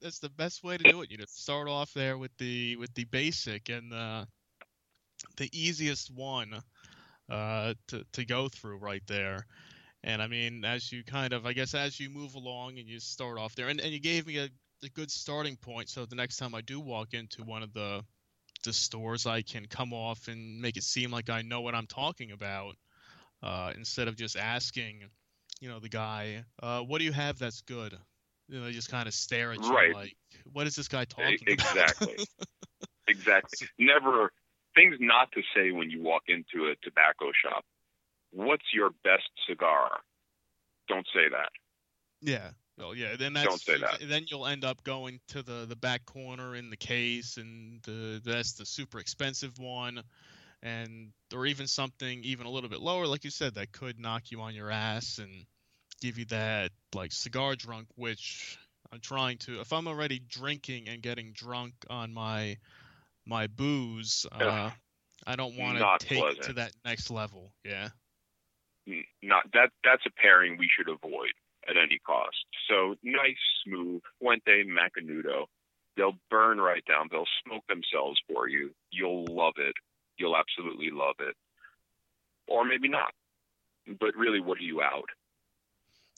[0.00, 1.10] that's the best way to do it.
[1.10, 4.26] You just start off there with the with the basic and the
[5.36, 6.62] the easiest one
[7.30, 9.46] uh, to to go through right there.
[10.04, 13.00] And I mean, as you kind of, I guess, as you move along and you
[13.00, 14.48] start off there, and, and you gave me a,
[14.84, 15.88] a good starting point.
[15.88, 18.04] So the next time I do walk into one of the
[18.64, 21.86] the stores, I can come off and make it seem like I know what I'm
[21.86, 22.76] talking about,
[23.42, 25.02] uh, instead of just asking,
[25.60, 27.98] you know, the guy, uh, "What do you have that's good?"
[28.48, 29.94] You know, they just kind of stare at you Right.
[29.94, 30.16] like,
[30.52, 32.16] "What is this guy talking about?" exactly.
[33.08, 33.66] Exactly.
[33.78, 34.30] Never
[34.74, 37.64] things not to say when you walk into a tobacco shop.
[38.30, 40.00] What's your best cigar?
[40.88, 41.48] Don't say that.
[42.20, 42.50] Yeah.
[42.76, 43.16] Well, yeah.
[43.16, 44.06] Then that's Don't say that.
[44.06, 48.20] then you'll end up going to the the back corner in the case, and the
[48.24, 50.02] that's the super expensive one,
[50.62, 54.30] and or even something even a little bit lower, like you said, that could knock
[54.30, 55.46] you on your ass and
[56.00, 58.58] give you that like cigar drunk, which
[58.92, 59.60] I'm trying to.
[59.60, 62.56] If I'm already drinking and getting drunk on my
[63.26, 64.70] my booze, uh,
[65.26, 67.52] I don't want to take it to that next level.
[67.64, 67.88] Yeah.
[69.22, 69.70] Not that.
[69.84, 71.32] That's a pairing we should avoid
[71.68, 72.46] at any cost.
[72.68, 75.46] So nice, smooth Fuente Macanudo.
[75.96, 77.08] They'll burn right down.
[77.10, 78.70] They'll smoke themselves for you.
[78.90, 79.74] You'll love it.
[80.16, 81.34] You'll absolutely love it.
[82.46, 83.12] Or maybe not.
[84.00, 85.10] But really, what are you out?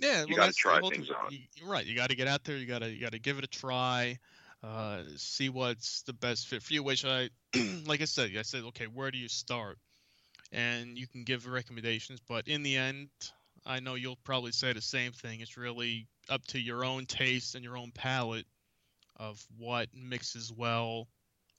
[0.01, 1.17] Yeah, You well, gotta try whole things thing.
[1.17, 1.33] out.
[1.69, 1.87] Right.
[1.87, 2.57] You got to get out there.
[2.57, 4.19] You got to you got to give it a try.
[4.63, 6.83] Uh, see what's the best fit for you.
[6.83, 7.31] Which I,
[7.87, 9.79] like I said, I said, okay, where do you start?
[10.53, 13.09] And you can give recommendations, but in the end,
[13.65, 15.41] I know you'll probably say the same thing.
[15.41, 18.47] It's really up to your own taste and your own palate
[19.17, 21.09] of what mixes well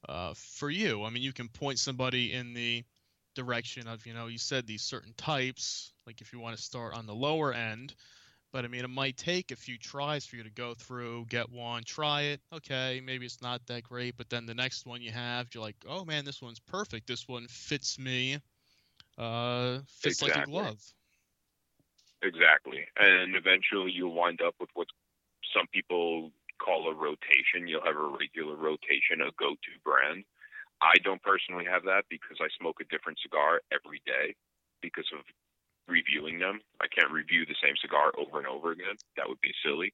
[0.10, 1.04] uh, for you.
[1.04, 2.84] I mean, you can point somebody in the
[3.36, 6.94] direction of, you know, you said these certain types, like if you want to start
[6.94, 7.94] on the lower end,
[8.52, 11.50] but I mean, it might take a few tries for you to go through, get
[11.50, 12.42] one, try it.
[12.54, 15.78] Okay, maybe it's not that great, but then the next one you have, you're like,
[15.88, 17.08] oh man, this one's perfect.
[17.08, 18.40] This one fits me.
[19.18, 20.82] Uh, fits like a glove.
[22.24, 22.86] Exactly.
[22.98, 24.88] And eventually you'll wind up with what
[25.56, 27.68] some people call a rotation.
[27.68, 30.24] You'll have a regular rotation, a go to brand.
[30.82, 34.36] I don't personally have that because I smoke a different cigar every day
[34.82, 35.26] because of
[35.88, 36.62] reviewing them.
[36.82, 38.96] I can't review the same cigar over and over again.
[39.18, 39.94] That would be silly.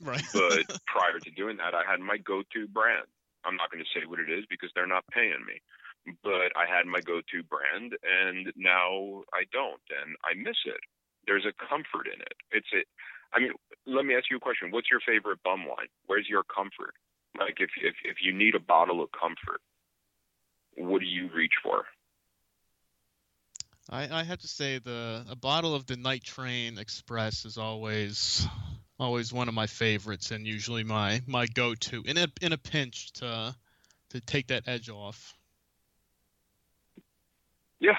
[0.00, 0.22] Right.
[0.32, 3.06] But prior to doing that, I had my go to brand.
[3.44, 5.62] I'm not going to say what it is because they're not paying me.
[6.22, 10.80] But I had my go to brand and now I don't and I miss it.
[11.26, 12.36] There's a comfort in it.
[12.50, 12.82] It's a
[13.34, 13.52] I mean,
[13.86, 14.70] let me ask you a question.
[14.70, 15.90] What's your favorite bum wine?
[16.06, 16.94] Where's your comfort?
[17.38, 19.60] Like if if if you need a bottle of comfort,
[20.76, 21.84] what do you reach for?
[23.88, 28.46] I, I have to say the a bottle of the Night Train Express is always
[28.98, 33.12] always one of my favorites and usually my my go-to in a in a pinch
[33.14, 33.54] to
[34.10, 35.36] to take that edge off.
[37.78, 37.98] Yeah,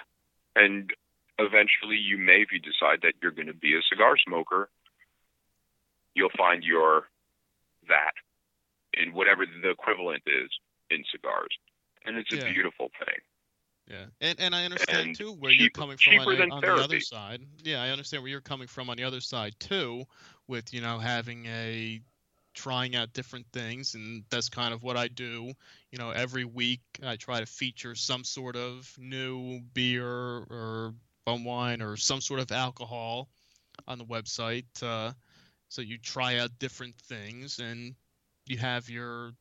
[0.55, 0.91] and
[1.39, 4.69] eventually you may if you decide that you're going to be a cigar smoker,
[6.15, 7.07] you'll find your
[7.87, 8.13] that
[8.93, 10.49] in whatever the equivalent is
[10.89, 11.55] in cigars.
[12.05, 12.51] And it's a Yeah.
[12.51, 13.19] beautiful thing.
[13.87, 16.99] Yeah, and and I understand And too where you're coming from on, on the other
[16.99, 17.41] side.
[17.63, 20.05] Yeah, I understand where you're coming from on the other side too,
[20.47, 22.01] with you know having a
[22.53, 25.53] trying out different things, and that's kind of what I do.
[25.91, 30.93] You know, every week I try to feature some sort of new beer or
[31.25, 33.29] bum wine or some sort of alcohol
[33.87, 34.65] on the website.
[34.81, 35.13] Uh,
[35.69, 37.95] so you try out different things, and
[38.47, 39.31] you have your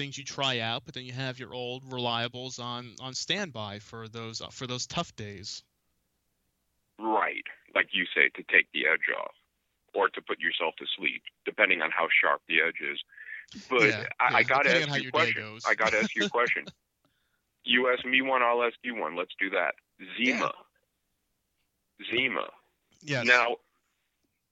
[0.00, 4.08] things you try out, but then you have your old reliables on on standby for
[4.08, 5.62] those uh, for those tough days.
[6.98, 9.34] Right, like you say, to take the edge off,
[9.94, 12.98] or to put yourself to sleep, depending on how sharp the edge is.
[13.68, 15.58] But Yeah, I, I got to ask you a question.
[15.66, 16.66] I got to ask you a question.
[17.64, 19.16] you ask me one, I'll ask you one.
[19.16, 19.74] Let's do that.
[20.16, 20.52] Zima.
[22.10, 22.48] Zima.
[23.02, 23.24] Yes.
[23.26, 23.56] Now,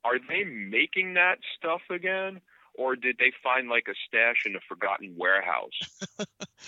[0.04, 2.40] are they making that stuff again,
[2.78, 5.98] or did they find like a stash in a forgotten warehouse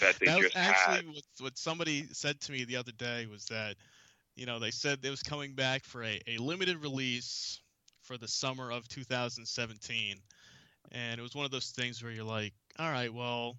[0.01, 0.75] that they that just had?
[0.75, 3.77] actually what, what somebody said to me the other day was that
[4.35, 7.61] you know they said it was coming back for a, a limited release
[8.03, 10.17] for the summer of 2017
[10.93, 13.57] and it was one of those things where you're like all right well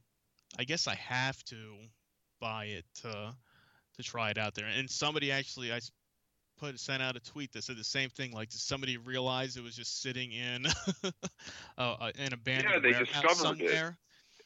[0.59, 1.73] i guess i have to
[2.39, 3.33] buy it to
[3.95, 5.79] to try it out there and somebody actually i
[6.61, 9.63] put sent out a tweet that said the same thing like did somebody realize it
[9.63, 10.65] was just sitting in
[11.77, 13.69] uh, an abandoned they warehouse discovered it.
[13.69, 13.97] somewhere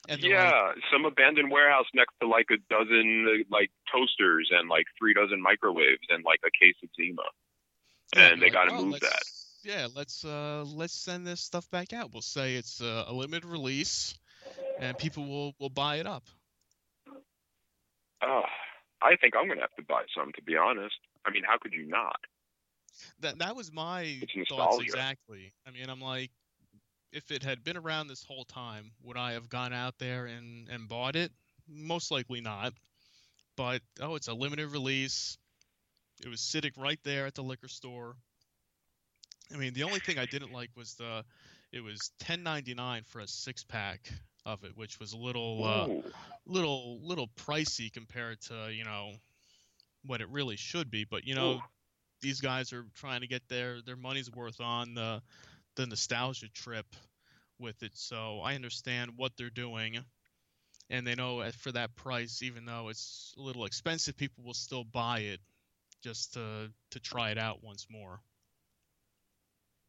[0.08, 4.70] and they're like, Yeah, some abandoned warehouse next to like a dozen like toasters and
[4.70, 7.22] like three dozen microwaves and like a case of Zima.
[8.16, 9.24] Yeah, and they like, gotta "Oh, move that."
[9.64, 12.14] Yeah, let's uh let's send this stuff back out.
[12.14, 14.14] We'll say it's uh, a limited release,
[14.80, 16.24] and people will will buy it up.
[18.24, 18.44] Oh,
[19.02, 20.96] I think I'm gonna have to buy some to be honest.
[21.26, 22.20] I mean, how could you not?
[23.20, 25.54] That that was my thoughts exactly.
[25.68, 26.32] I mean, I'm like,
[27.12, 30.70] if it had been around this whole time, would I have gone out there and
[30.70, 31.32] and bought it?
[31.68, 32.74] Most likely not.
[33.58, 35.38] But oh, it's a limited release.
[36.24, 38.16] It was sitting right there at the liquor store.
[39.54, 41.24] I mean, the only thing I didn't like was the
[41.72, 44.10] it was 10.99 for a six pack
[44.46, 45.88] of it, which was a little uh,
[46.46, 49.12] little little pricey compared to you know
[50.08, 51.06] what it really should be.
[51.06, 51.62] But you know, Ooh.
[52.22, 55.22] these guys are trying to get their their money's worth on the
[55.76, 56.86] the nostalgia trip
[57.60, 57.92] with it.
[57.94, 59.98] So I understand what they're doing,
[60.90, 64.84] and they know for that price, even though it's a little expensive, people will still
[64.84, 65.40] buy it
[66.04, 68.20] just to to try it out once more.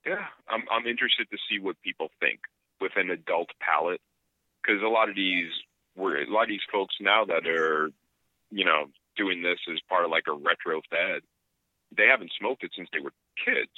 [0.06, 2.40] Yeah, I'm I'm interested to see what people think
[2.80, 4.00] with an adult palate,
[4.62, 5.50] because a lot of these
[5.96, 7.90] were a lot of these folks now that are,
[8.50, 11.22] you know, doing this as part of like a retro fad.
[11.96, 13.72] They haven't smoked it since they were kids.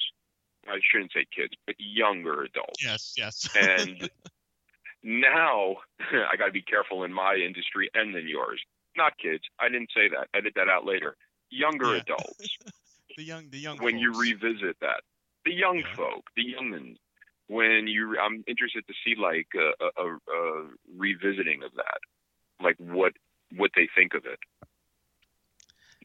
[0.66, 2.83] I shouldn't say kids, but younger adults.
[2.85, 3.48] Yes, yes.
[3.55, 4.11] And
[5.03, 5.77] now
[6.31, 8.61] I got to be careful in my industry and in yours.
[8.96, 9.44] Not kids.
[9.61, 10.29] I didn't say that.
[10.37, 11.16] Edit that out later.
[11.51, 12.03] Younger Yeah.
[12.03, 12.57] adults
[13.16, 13.79] the young, the young.
[13.79, 15.03] when you revisit that.
[15.44, 15.96] The young Yeah.
[15.96, 16.96] folk, the youngins.
[17.46, 22.01] When you, I'm interested to see like a, a, a, a revisiting of that,
[22.62, 23.14] like what
[23.57, 24.38] what they think of it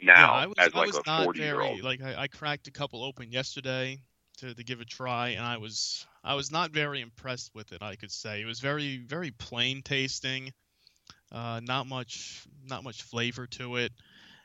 [0.05, 1.83] now I was, as I like was a not forty year very old.
[1.83, 3.99] like I, I cracked a couple open yesterday
[4.39, 7.81] to, to give a try, and I was I was not very impressed with it.
[7.81, 10.53] I could say it was very very plain tasting,
[11.31, 13.91] uh, not much not much flavor to it.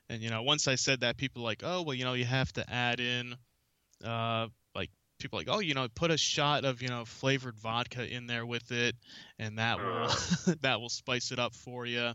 [0.09, 2.25] And you know, once I said that, people were like, oh well, you know, you
[2.25, 3.37] have to add in,
[4.05, 8.07] uh, like people like, oh, you know, put a shot of you know flavored vodka
[8.07, 8.97] in there with it,
[9.39, 12.13] and that will that will spice it up for you.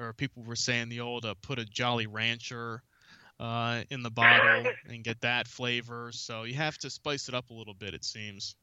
[0.00, 2.82] Or people were saying the old uh, put a Jolly Rancher
[3.38, 6.10] uh, in the bottle and get that flavor.
[6.12, 8.56] So you have to spice it up a little bit, it seems.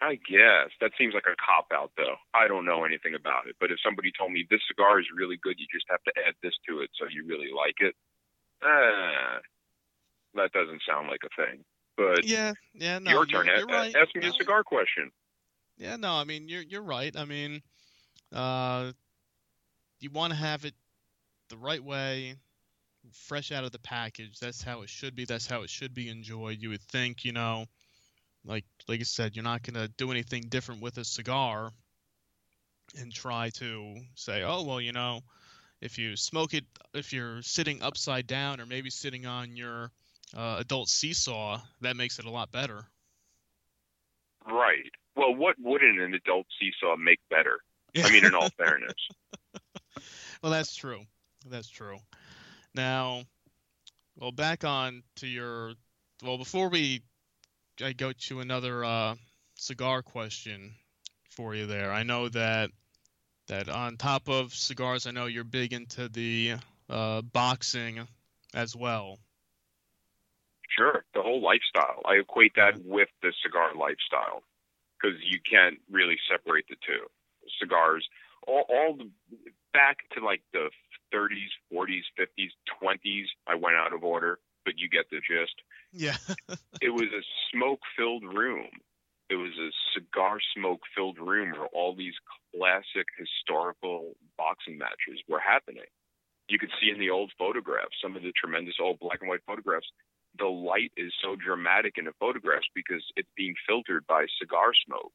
[0.00, 2.16] I guess that seems like a cop out, though.
[2.34, 5.38] I don't know anything about it, but if somebody told me this cigar is really
[5.42, 7.94] good, you just have to add this to it so you really like it.
[8.60, 9.40] Uh,
[10.34, 11.64] that doesn't sound like a thing.
[11.96, 13.56] But Yeah, yeah, no, your you're, turn.
[13.56, 13.94] you're right.
[13.94, 15.10] Ask me a cigar question.
[15.76, 17.16] Yeah, no, I mean you're you're right.
[17.16, 17.62] I mean,
[18.32, 18.92] uh,
[20.04, 20.74] you want to have it
[21.48, 22.34] the right way,
[23.12, 24.38] fresh out of the package.
[24.38, 25.24] That's how it should be.
[25.24, 26.60] That's how it should be enjoyed.
[26.60, 27.64] You would think, you know,
[28.44, 31.72] like like I said, you're not gonna do anything different with a cigar,
[33.00, 35.20] and try to say, oh well, you know,
[35.80, 39.90] if you smoke it, if you're sitting upside down or maybe sitting on your
[40.36, 42.84] uh, adult seesaw, that makes it a lot better.
[44.46, 44.92] Right.
[45.16, 47.60] Well, what wouldn't an adult seesaw make better?
[47.96, 48.94] I mean, in all fairness.
[50.44, 51.00] Well, that's true.
[51.48, 51.96] That's true.
[52.74, 53.22] Now,
[54.14, 55.72] well, back on to your.
[56.22, 57.00] Well, before we
[57.82, 59.14] I go to another uh,
[59.54, 60.74] cigar question
[61.30, 62.70] for you there, I know that
[63.48, 66.56] that on top of cigars, I know you're big into the
[66.90, 68.06] uh, boxing
[68.52, 69.18] as well.
[70.76, 72.02] Sure, the whole lifestyle.
[72.04, 74.42] I equate that with the cigar lifestyle
[75.00, 77.06] because you can't really separate the two.
[77.58, 78.06] Cigars,
[78.46, 79.10] all, all the,
[79.72, 80.70] back to like the
[81.14, 82.50] 30s, 40s, 50s,
[82.82, 83.26] 20s.
[83.46, 85.54] I went out of order, but you get the gist.
[85.92, 86.16] Yeah.
[86.80, 87.22] it was a
[87.52, 88.68] smoke-filled room.
[89.30, 92.14] It was a cigar smoke-filled room where all these
[92.54, 95.88] classic historical boxing matches were happening.
[96.48, 99.44] You could see in the old photographs, some of the tremendous old black and white
[99.46, 99.86] photographs,
[100.38, 105.12] the light is so dramatic in the photographs because it's being filtered by cigar smoke.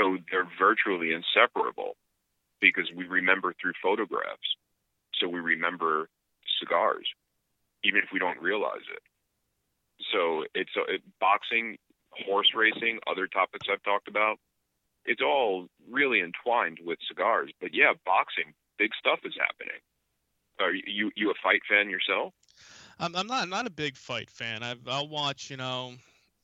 [0.00, 1.96] So they're virtually inseparable
[2.60, 4.56] because we remember through photographs.
[5.20, 6.08] So we remember
[6.58, 7.06] cigars,
[7.84, 9.02] even if we don't realize it.
[10.12, 11.76] So it's uh, it, boxing,
[12.26, 14.38] horse racing, other topics I've talked about.
[15.04, 17.50] It's all really entwined with cigars.
[17.60, 19.80] But yeah, boxing, big stuff is happening.
[20.60, 22.32] Are you you a fight fan yourself?
[22.98, 24.62] I'm, I'm not not a big fight fan.
[24.62, 25.94] i I'll watch, you know,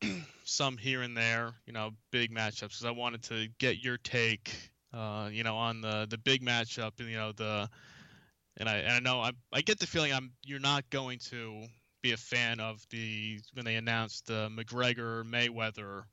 [0.44, 4.54] some here and there, you know, big matchups because I wanted to get your take,
[4.92, 7.68] uh, you know, on the the big matchup, and you know the,
[8.58, 11.66] and I and I know I I get the feeling I'm you're not going to
[12.02, 16.04] be a fan of the when they announced the McGregor Mayweather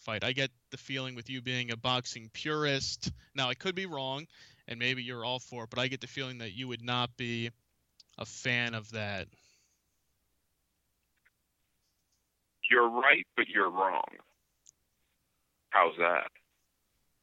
[0.00, 0.24] fight.
[0.24, 3.12] I get the feeling with you being a boxing purist.
[3.34, 4.26] Now I could be wrong,
[4.68, 7.16] and maybe you're all for it, but I get the feeling that you would not
[7.16, 7.50] be
[8.18, 9.28] a fan of that.
[12.74, 14.02] You're right, but you're wrong.
[15.70, 16.26] How's that?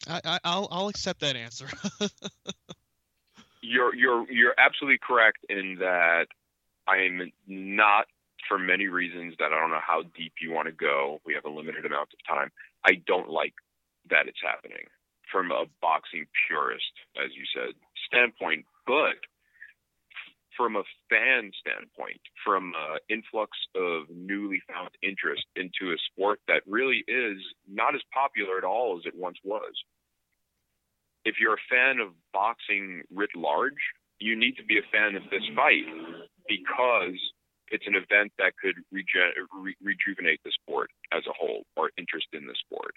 [0.08, 1.68] I, I will I'll accept that answer.
[3.62, 6.28] you're you're you're absolutely correct in that
[6.88, 8.06] I am not
[8.48, 11.20] for many reasons that I don't know how deep you want to go.
[11.26, 12.50] We have a limited amount of time.
[12.86, 13.54] I don't like
[14.10, 14.88] that it's happening
[15.30, 17.76] from a boxing purist, as you said,
[18.08, 18.64] standpoint.
[18.88, 19.20] But
[20.56, 26.62] from a fan standpoint, from an influx of newly found interest into a sport that
[26.68, 27.38] really is
[27.70, 29.74] not as popular at all as it once was.
[31.24, 33.82] If you're a fan of boxing writ large,
[34.20, 35.86] you need to be a fan of this fight
[36.48, 37.18] because
[37.70, 42.46] it's an event that could re- rejuvenate the sport as a whole or interest in
[42.46, 42.94] the sport.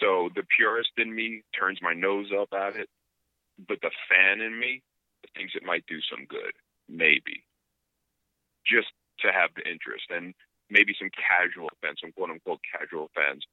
[0.00, 2.88] So the purist in me turns my nose up at it,
[3.66, 4.82] but the fan in me
[5.34, 6.52] thinks it might do some good,
[6.88, 7.44] maybe,
[8.66, 8.88] just
[9.20, 10.08] to have the interest.
[10.10, 10.34] And
[10.70, 13.44] maybe some casual fans, some quote unquote casual fans,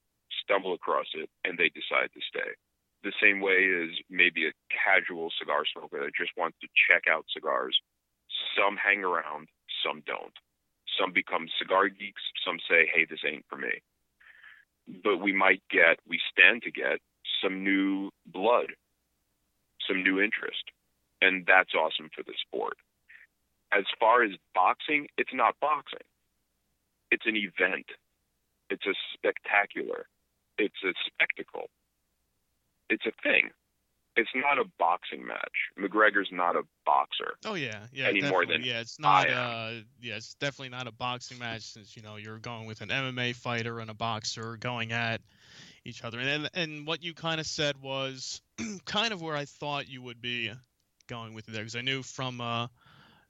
[0.44, 2.56] stumble across it and they decide to stay.
[3.04, 7.26] The same way as maybe a casual cigar smoker that just wants to check out
[7.34, 7.78] cigars.
[8.58, 9.48] Some hang around,
[9.84, 10.34] some don't.
[11.00, 13.82] Some become cigar geeks, some say, hey, this ain't for me.
[15.04, 17.00] But we might get, we stand to get
[17.44, 18.74] some new blood,
[19.88, 20.64] some new interest
[21.22, 22.78] and that's awesome for the sport.
[23.72, 26.06] As far as boxing, it's not boxing.
[27.12, 27.86] It's an event.
[28.70, 30.08] It's a spectacular.
[30.58, 31.70] It's a spectacle.
[32.90, 33.50] It's a thing.
[34.16, 35.70] It's not a boxing match.
[35.80, 37.36] McGregor's not a boxer.
[37.46, 38.80] Oh yeah, yeah, any more than yeah.
[38.80, 39.30] It's not.
[39.30, 42.90] Uh, yeah, it's definitely not a boxing match since you know you're going with an
[42.90, 45.22] MMA fighter and a boxer going at
[45.86, 46.20] each other.
[46.20, 48.42] And and, and what you kind of said was
[48.86, 50.52] kind of where I thought you would be
[51.08, 52.70] going with it there because I knew from a,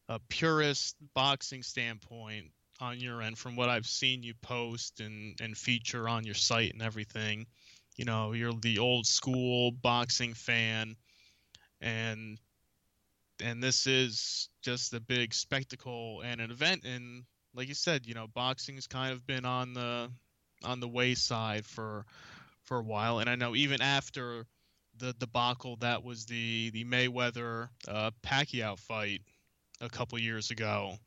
[0.10, 5.58] a purist boxing standpoint on your end, from what I've seen you post and, and
[5.58, 7.48] feature on your site and everything,
[7.96, 10.96] you know, you're the old school boxing fan,
[11.82, 12.40] and
[13.44, 16.84] and this is just a big spectacle and an event.
[16.86, 17.24] And
[17.56, 20.10] like you said, you know, boxing's kind of been on the
[20.64, 22.06] on the wayside for
[22.64, 24.46] for a while, and I know even after
[25.00, 29.22] the debacle that was the the Mayweather uh, Pacquiao fight
[29.82, 30.98] a couple years ago.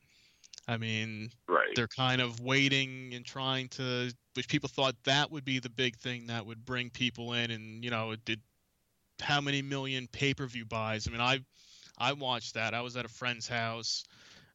[0.68, 1.74] I mean, right.
[1.74, 5.96] they're kind of waiting and trying to, which people thought that would be the big
[5.96, 8.40] thing that would bring people in, and you know, it did
[9.20, 11.08] how many million pay per view buys.
[11.08, 11.40] I mean, I
[11.98, 12.74] I watched that.
[12.74, 14.04] I was at a friend's house,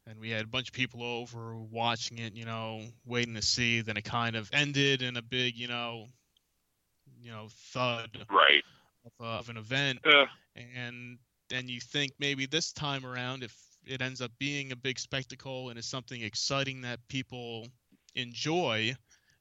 [0.07, 2.33] and we had a bunch of people over watching it.
[2.33, 3.81] You know, waiting to see.
[3.81, 6.05] Then it kind of ended in a big, you know,
[7.21, 8.25] you know, thud.
[8.29, 8.63] Right
[9.19, 10.25] uh, of an event, yeah.
[10.55, 11.17] and
[11.51, 15.69] and you think maybe this time around, if it ends up being a big spectacle
[15.69, 17.67] and is something exciting that people
[18.15, 18.95] enjoy,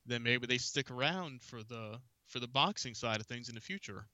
[0.07, 3.61] then maybe they stick around for the for the boxing side of things in the
[3.61, 4.07] future.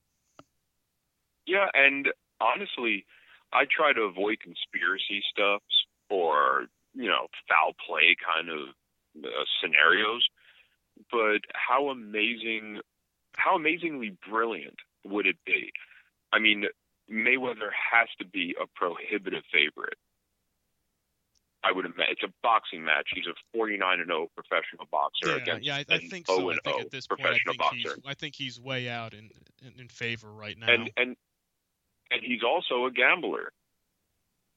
[1.47, 2.09] Yeah, and
[2.41, 3.05] honestly,
[3.53, 5.63] I try to avoid conspiracy stuff
[6.09, 10.27] or you know foul play kind of uh, scenarios.
[11.11, 12.81] But how amazing,
[13.37, 15.71] how amazingly brilliant would it be?
[16.33, 16.65] I mean,
[17.11, 19.97] Mayweather has to be a prohibitive favorite.
[21.63, 23.09] I would imagine it's a boxing match.
[23.15, 26.39] He's a 49 and 0 professional boxer Yeah, against yeah, I, I think 0 so.
[26.39, 27.41] I oh and think 0 at this point, I think
[27.73, 28.01] he's, boxer.
[28.07, 29.31] I think he's way out in
[29.63, 30.73] in, in favor right now.
[30.73, 31.17] And and
[32.11, 33.53] and he's also a gambler.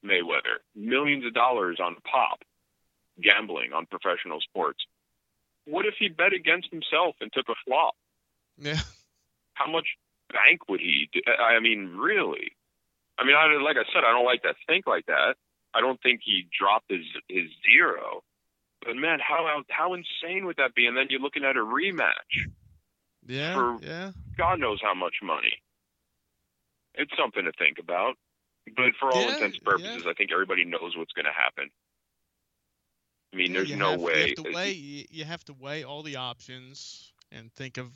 [0.04, 2.42] Mayweather, millions of dollars on pop,
[3.22, 4.80] gambling on professional sports.
[5.66, 7.94] What if he bet against himself and took a flop?
[8.58, 8.80] yeah,
[9.54, 9.86] How much
[10.34, 11.08] bank would he?
[11.12, 11.20] Do?
[11.38, 12.50] I mean, really?
[13.16, 15.36] I mean, I, like I said, I don't like to think like that.
[15.72, 18.22] I don't think he dropped his his zero.
[18.84, 20.86] But man, how how insane would that be?
[20.86, 22.34] And then you're looking at a rematch.
[23.26, 24.12] yeah, For- yeah.
[24.36, 25.54] God knows how much money.
[26.96, 28.14] It's something to think about.
[28.76, 31.70] But for all Yeah, intents and purposes, I think everybody knows what's going to happen.
[33.32, 34.12] I mean, Yeah, there's no have, way.
[34.14, 37.92] You have, to weigh, you you have to weigh all the options and think of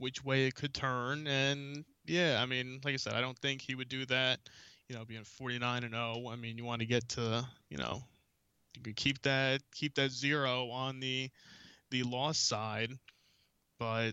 [0.00, 1.26] which way it could turn.
[1.26, 4.40] And yeah, I mean, like I said, I don't think he would do that.
[4.88, 6.24] You know, being 49 and 0.
[6.28, 8.02] I mean, you want to get to, you know,
[8.76, 11.30] you could keep that keep that zero on the
[11.90, 12.92] the loss side,
[13.78, 14.12] but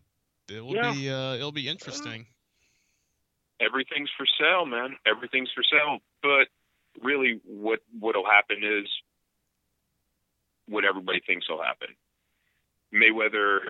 [0.49, 0.93] it will Yeah.
[0.93, 2.27] be uh, it'll be interesting.
[3.59, 4.97] everything's for sale, man.
[5.05, 5.99] Everything's for sale.
[6.21, 6.47] But
[7.01, 8.85] really, what what'll happen is
[10.67, 11.89] what everybody thinks will happen.
[12.93, 13.61] Mayweather,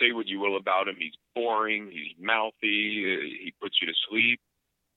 [0.00, 4.40] say what you will about him, he's boring, he's mouthy, he puts you to sleep.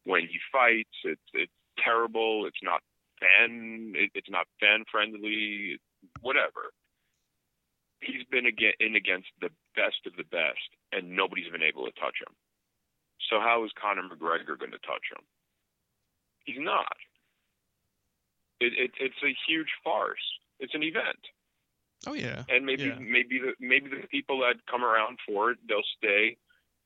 [0.03, 1.51] When he fights, it's it's
[1.83, 2.45] terrible.
[2.45, 2.81] It's not
[3.19, 3.93] fan.
[3.95, 5.79] It, it's not fan friendly.
[6.21, 6.69] Whatever.
[8.01, 12.21] He's been in against the best of the best, and nobody's been able to touch
[12.21, 12.35] him.
[13.29, 15.25] So how is Conor McGregor going to touch him?
[16.45, 16.97] He's not.
[18.61, 20.21] It, it, it's a huge farce.
[20.59, 21.19] It's an event,
[22.07, 22.43] Oh yeah.
[22.49, 22.99] and maybe Yeah.
[22.99, 26.37] maybe the maybe the people that come around for it, they'll stay,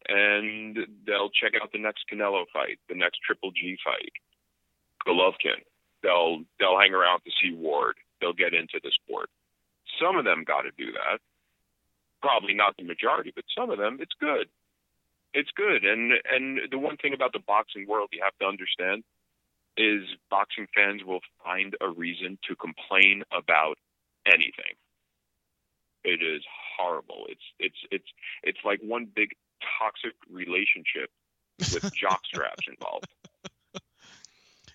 [0.07, 4.13] and they'll check out the next Canelo fight, the next Triple G fight,
[5.05, 5.63] Golovkin.
[6.03, 7.97] They'll they'll hang around to see Ward.
[8.21, 9.29] They'll get into the sport.
[9.99, 11.19] Some of them got to do that.
[12.21, 13.97] Probably not the majority, but some of them.
[14.01, 14.47] It's good
[15.33, 19.03] it's good and and the one thing about the boxing world you have to understand
[19.77, 23.77] is boxing fans will find a reason to complain about
[24.25, 24.73] anything
[26.03, 26.43] it is
[26.77, 28.07] horrible it's it's it's
[28.43, 29.29] it's like one big
[29.79, 31.09] toxic relationship
[31.73, 33.05] with jock straps involved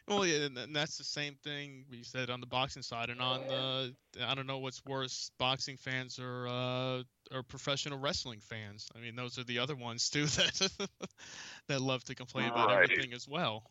[0.07, 3.47] Well, yeah, and, that's the same thing you said on the boxing side, and on
[3.47, 7.03] the I don't know what's worse, boxing fans or uh,
[7.33, 8.91] or professional wrestling fans.
[8.95, 10.89] I mean, those are the other ones too that
[11.69, 12.85] that love to complain about Right.
[12.85, 13.71] everything as well.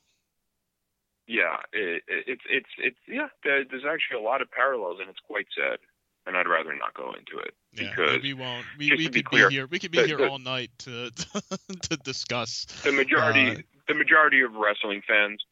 [1.28, 5.10] yeah it, it, it's it's it's yeah there, there's actually a lot of parallels and
[5.10, 5.80] it's quite sad
[6.26, 8.66] and i'd rather not go into it Yeah, because we won't.
[8.78, 9.68] We, we to be could clear, be here.
[9.68, 11.10] We could be the- here the- all night to
[11.90, 12.66] to discuss.
[12.84, 13.56] the majority Uh,
[13.88, 15.44] the majority of wrestling fans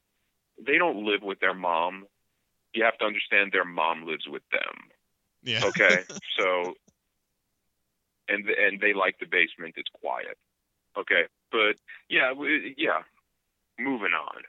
[0.63, 2.05] they don't live with their mom
[2.73, 4.75] you have to understand their mom lives with them
[5.43, 5.65] Yeah.
[5.65, 6.05] okay
[6.37, 6.73] so
[8.29, 10.37] and and they like the basement it's quiet
[10.97, 11.75] okay but
[12.09, 12.31] yeah
[12.77, 13.01] yeah
[13.79, 14.41] moving on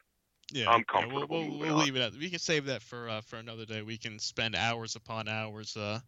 [0.52, 2.12] Yeah, I'm yeah, We'll, we'll, we'll leave it at.
[2.12, 3.80] We can save that for uh, for another day.
[3.80, 6.00] We can spend hours upon hours uh,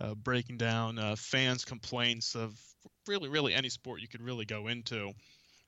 [0.00, 2.58] uh, breaking down uh, fans' complaints of
[3.06, 5.12] really, really any sport you could really go into.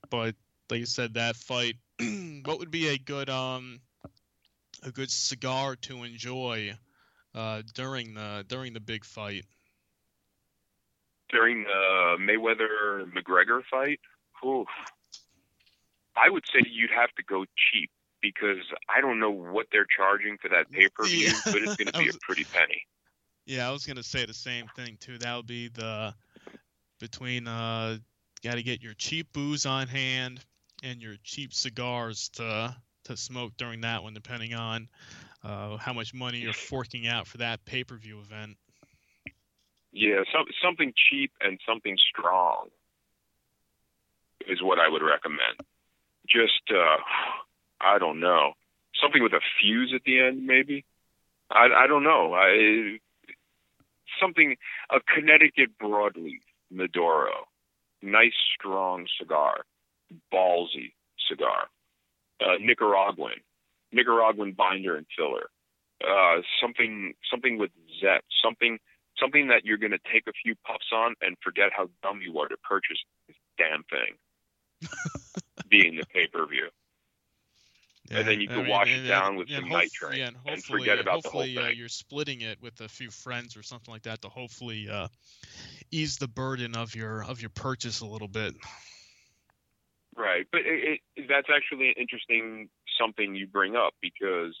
[0.09, 0.35] But
[0.69, 1.75] like you said, that fight.
[2.45, 3.79] what would be a good um
[4.83, 6.73] a good cigar to enjoy
[7.33, 9.45] uh, during the during the big fight?
[11.29, 13.99] during the mayweather mcgregor fight
[14.45, 14.67] oof,
[16.15, 17.89] i would say you'd have to go cheap
[18.21, 21.33] because i don't know what they're charging for that pay-per-view Yeah.
[21.45, 22.85] but it's going to be a pretty penny
[23.47, 25.17] Yeah, I was gonna say the same thing too.
[25.17, 26.13] That would be the
[26.99, 27.97] between uh,
[28.43, 30.43] got to get your cheap booze on hand
[30.83, 32.75] and your cheap cigars to
[33.05, 34.89] to smoke during that one, depending on
[35.43, 38.57] uh, how much money you're forking out for that pay per view event.
[39.93, 42.67] Yeah, some, something cheap and something strong
[44.45, 45.57] is what I would recommend.
[46.27, 46.97] Just, uh,
[47.79, 48.51] I don't know,
[49.01, 50.85] something with a fuse at the end, maybe.
[51.49, 52.33] I, I don't know.
[52.33, 52.99] I
[54.19, 54.55] something
[54.89, 56.41] a Connecticut broadleaf
[56.71, 57.47] Maduro,
[58.01, 59.65] nice strong cigar,
[60.33, 60.93] ballsy
[61.29, 61.67] cigar,
[62.41, 63.39] uh, Nicaraguan,
[63.91, 65.49] Nicaraguan binder and filler,
[66.03, 68.77] uh, something something with zet, something
[69.19, 72.37] something that you're going to take a few puffs on and forget how dumb you
[72.39, 72.99] are to purchase.
[73.27, 74.89] This damn thing,
[75.69, 76.69] being the pay per view.
[78.09, 80.27] And then you I can mean, wash it down and- with and some nitrate yeah,
[80.27, 83.57] and, and forget about the whole hopefully, uh, you're splitting it with a few friends
[83.57, 85.07] or something like that to hopefully uh,
[85.91, 88.55] ease the burden of your of your purchase a little bit.
[90.15, 94.55] Right, but it, it, that's actually an interesting something you bring up because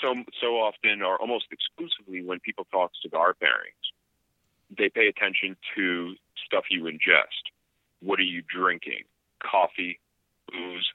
[0.00, 3.90] so so often, or almost exclusively, when people talk cigar pairings,
[4.76, 6.14] they pay attention to
[6.46, 7.50] stuff you ingest.
[8.00, 9.04] What are you drinking?
[9.42, 9.98] Coffee,
[10.50, 10.88] booze.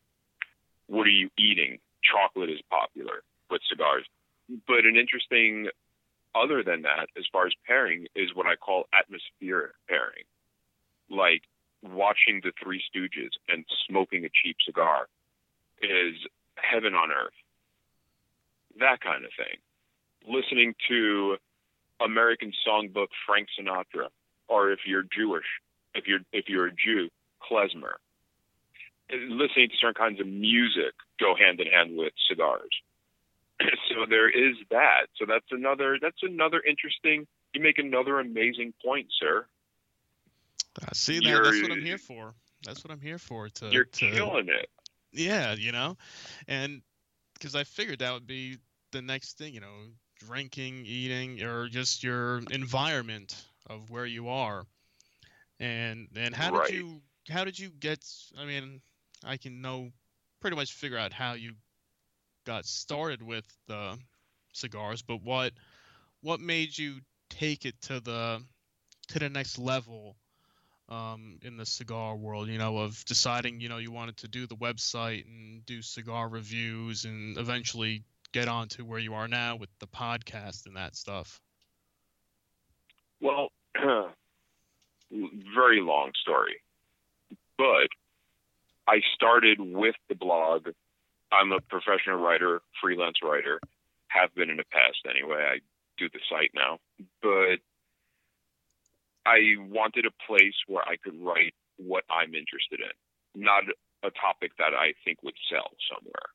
[0.88, 1.80] What are you eating?
[2.04, 4.06] Chocolate is popular with cigars,
[4.68, 5.68] but an interesting
[6.36, 10.24] other than that, as far as pairing, is what I call atmospheric pairing,
[11.10, 11.44] like
[11.82, 15.08] watching the Three Stooges and smoking a cheap cigar
[15.82, 16.16] is
[16.56, 17.34] heaven on earth.
[18.80, 19.58] That kind of thing.
[20.28, 21.38] Listening to
[22.04, 24.10] American songbook Frank Sinatra,
[24.48, 25.46] or if you're Jewish,
[25.96, 27.10] if you're if you're a Jew,
[27.42, 27.94] klezmer.
[29.10, 32.70] Listening to certain kinds of music go hand in hand with cigars.
[33.90, 35.08] so there is that.
[35.16, 37.26] So that's another that's another interesting.
[37.54, 39.46] You make another amazing point, sir.
[40.84, 42.36] I see, that, You're- that's what I'm here for.
[42.64, 43.50] That's what I'm here for.
[43.50, 44.70] To You're to, killing it.
[45.14, 45.98] Yeah, you know,
[46.48, 46.82] and
[47.34, 48.58] because I figured that would be
[48.92, 49.88] the next thing, you know,
[50.20, 54.66] drinking, eating, or just your environment of where you are.
[55.60, 56.68] And and how Right.
[56.68, 58.06] did you how did you get?
[58.38, 58.82] I mean,
[59.24, 59.92] I can know
[60.42, 61.54] pretty much figure out how you
[62.46, 63.98] got started with the
[64.54, 65.54] cigars, but what
[66.22, 67.00] what made you
[67.30, 68.42] take it to the
[69.10, 70.16] to the next level
[70.90, 74.48] um, in the cigar world, you know, of deciding, you know, you wanted to do
[74.48, 79.56] the website and do cigar reviews and eventually get on to where you are now
[79.56, 81.42] with the podcast and that stuff.
[83.20, 83.50] Well,
[85.12, 86.62] very long story,
[87.58, 87.88] but
[88.88, 90.70] I started with the blog.
[91.32, 93.60] I'm a professional writer, freelance writer,
[94.08, 95.44] have been in the past anyway.
[95.44, 95.60] I
[95.98, 96.80] do the site now,
[97.22, 97.60] but
[99.26, 103.64] I wanted a place where I could write what I'm interested in, not
[104.04, 106.32] a topic that I think would sell somewhere.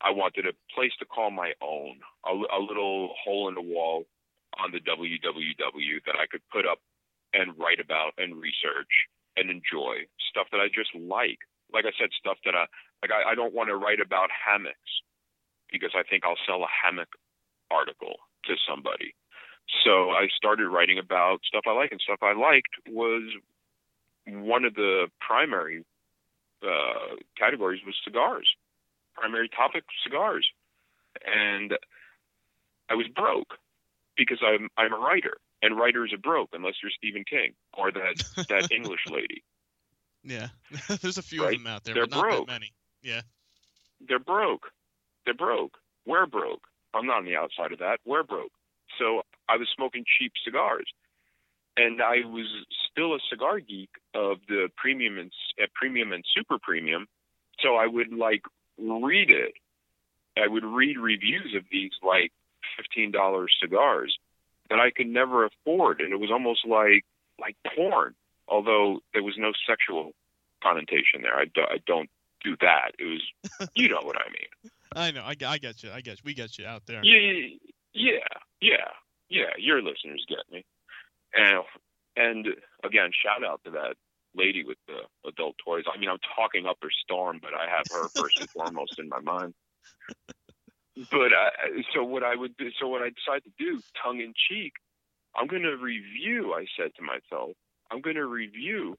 [0.00, 4.04] I wanted a place to call my own, a, a little hole in the wall
[4.62, 6.78] on the www that I could put up
[7.34, 8.94] and write about and research
[9.36, 11.38] and enjoy stuff that I just like.
[11.72, 12.66] Like I said, stuff that I
[13.02, 13.10] like.
[13.10, 15.02] I, I don't want to write about hammocks
[15.70, 17.08] because I think I'll sell a hammock
[17.70, 19.14] article to somebody.
[19.84, 23.22] So I started writing about stuff I like, and stuff I liked was
[24.26, 25.84] one of the primary
[26.62, 28.48] uh, categories was cigars.
[29.14, 30.46] Primary topic cigars,
[31.24, 31.72] and
[32.90, 33.54] I was broke
[34.16, 38.46] because I'm I'm a writer, and writers are broke unless you're Stephen King or that
[38.48, 39.42] that English lady.
[40.26, 40.48] Yeah,
[41.00, 41.54] there's a few Right.
[41.54, 42.46] of them out there, They're but not broke.
[42.48, 42.72] that many.
[43.02, 43.20] Yeah,
[44.06, 44.66] They're broke.
[45.24, 45.78] They're broke.
[46.04, 46.64] We're broke.
[46.94, 47.98] I'm not on the outside of that.
[48.04, 48.52] We're broke.
[48.98, 50.86] So I was smoking cheap cigars,
[51.76, 52.46] and I was
[52.90, 55.30] still a cigar geek of the premium and
[55.62, 57.06] uh, premium and super premium.
[57.60, 58.42] So I would like
[58.78, 59.54] read it.
[60.36, 62.32] I would read reviews of these like
[62.76, 64.16] fifteen dollars cigars
[64.70, 67.04] that I could never afford, and it was almost like
[67.40, 68.14] like porn.
[68.48, 70.12] Although there was no sexual
[70.62, 72.08] connotation there, I, do, I don't
[72.42, 72.92] do that.
[72.98, 74.72] It was, you know what I mean.
[74.94, 75.22] I know.
[75.22, 75.90] I, I get you.
[75.90, 76.18] I guess.
[76.24, 77.02] We get you out there.
[77.04, 77.48] Yeah,
[77.92, 78.18] yeah,
[78.60, 78.88] yeah,
[79.28, 79.50] yeah.
[79.58, 80.64] Your listeners get me.
[81.34, 81.64] And
[82.16, 82.46] and
[82.84, 83.96] again, shout out to that
[84.34, 85.84] lady with the adult toys.
[85.92, 89.08] I mean, I'm talking up her storm, but I have her first and foremost in
[89.08, 89.54] my mind.
[91.10, 94.32] But I, so what I would do, so what I decided to do, tongue in
[94.48, 94.72] cheek,
[95.34, 96.54] I'm going to review.
[96.54, 97.56] I said to myself,
[97.90, 98.96] I'm going to review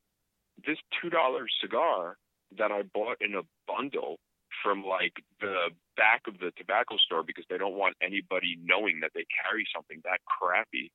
[0.66, 2.18] this two dollar cigar
[2.58, 4.18] that I bought in a bundle
[4.64, 9.12] from like the back of the tobacco store because they don't want anybody knowing that
[9.14, 10.92] they carry something that crappy.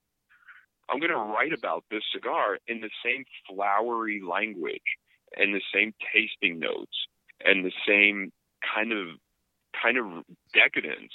[0.90, 4.82] I'm going to write about this cigar in the same flowery language
[5.36, 7.07] and the same tasting notes
[7.45, 8.32] and the same
[8.74, 9.09] kind of
[9.80, 11.12] kind of decadence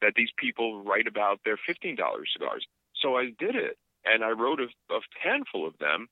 [0.00, 1.96] that these people write about their $15
[2.32, 2.66] cigars.
[3.02, 6.08] So I did it and I wrote a, a handful of them.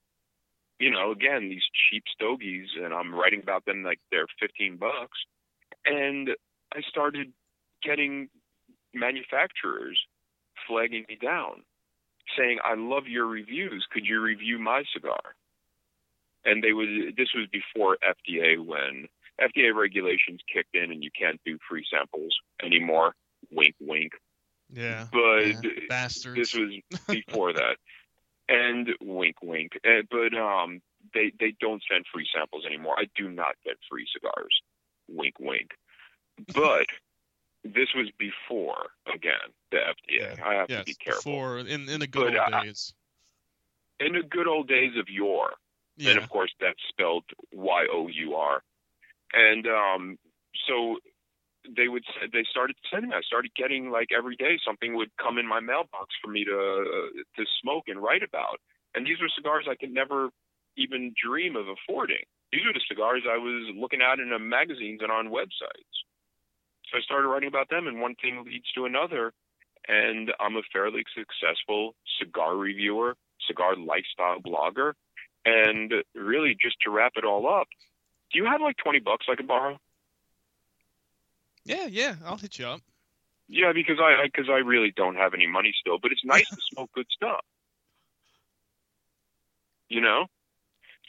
[0.78, 5.18] You know, again, these cheap stogies and I'm writing about them like they're 15 bucks
[5.86, 6.30] and
[6.74, 7.32] I started
[7.82, 8.28] getting
[8.92, 9.98] manufacturers
[10.66, 11.62] flagging me down,
[12.36, 13.86] saying, "I love your reviews.
[13.90, 15.36] Could you review my cigar?"
[16.44, 17.16] And they would.
[17.16, 19.08] This was before FDA, when
[19.40, 23.14] FDA regulations kicked in, and you can't do free samples anymore.
[23.50, 24.12] Wink, wink.
[24.72, 25.06] Yeah.
[25.12, 25.70] But yeah.
[25.88, 26.36] Bastards.
[26.36, 26.72] this was
[27.08, 27.76] before that.
[28.48, 29.72] And wink, wink.
[29.84, 30.80] Uh, But um,
[31.14, 32.94] they they don't send free samples anymore.
[32.98, 34.60] I do not get free cigars.
[35.08, 35.70] Wink, wink.
[36.54, 36.86] But
[37.64, 39.34] this was before again
[39.70, 40.40] the FDA.
[40.42, 40.80] I have yes.
[40.80, 41.32] to be careful.
[41.32, 42.94] Before in in the good But, old uh, days.
[43.98, 45.54] In the good old days of yore,
[45.96, 46.10] Yeah.
[46.10, 48.62] and of course that's spelled Y O U R.
[49.32, 50.18] And um,
[50.68, 50.98] so
[51.76, 53.10] they would they started sending.
[53.10, 53.16] me.
[53.16, 56.52] I started getting like every day something would come in my mailbox for me to
[56.52, 58.60] uh, to smoke and write about.
[58.94, 60.30] And these were cigars I could never
[60.76, 62.24] even dream of affording.
[62.52, 65.96] These were the cigars I was looking at in magazines and on websites.
[66.90, 69.32] So I started writing about them, and one thing leads to another.
[69.88, 74.92] And I'm a fairly successful cigar reviewer, cigar lifestyle blogger.
[75.44, 77.68] And really, just to wrap it all up,
[78.32, 79.78] do you have like 20 bucks I could borrow?
[81.66, 82.80] Yeah, yeah, I'll hit you up.
[83.48, 86.56] Yeah, because I because I really don't have any money still, but it's nice to
[86.72, 87.44] smoke good stuff.
[89.88, 90.26] You know,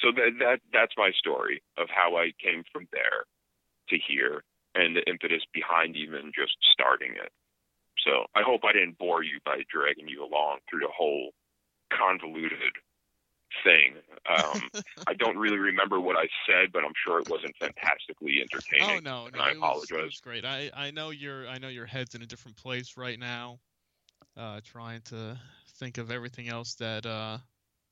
[0.02, 3.26] so that that that's my story of how I came from there
[3.90, 4.44] to here
[4.76, 7.32] and the impetus behind even just starting it.
[8.06, 11.32] So I hope I didn't bore you by dragging you along through the whole
[11.92, 12.74] convoluted
[13.64, 13.96] thing.
[14.30, 14.70] Um,
[15.08, 19.08] I don't really remember what I said, but I'm sure it wasn't fantastically entertaining.
[19.08, 20.06] Oh no, no, I it was, it apologize.
[20.06, 20.46] was great.
[20.46, 23.60] I I know your I know your head's in a different place right now,
[24.36, 25.38] uh, trying to
[25.80, 27.38] think of everything else that uh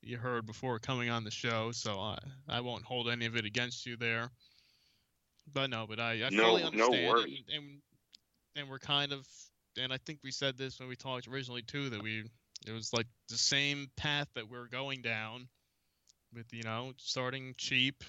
[0.02, 1.72] you heard before coming on the show.
[1.72, 4.30] So I I won't hold any of it against you there.
[5.54, 7.08] But no, but I I No- fully no understand.
[7.08, 7.44] worries.
[7.54, 7.82] And, and
[8.56, 9.28] and we're kind of
[9.78, 12.26] and I think we said this when we talked originally too that we
[12.68, 15.48] it was like the same path that we're going down
[16.34, 18.04] with you know starting cheap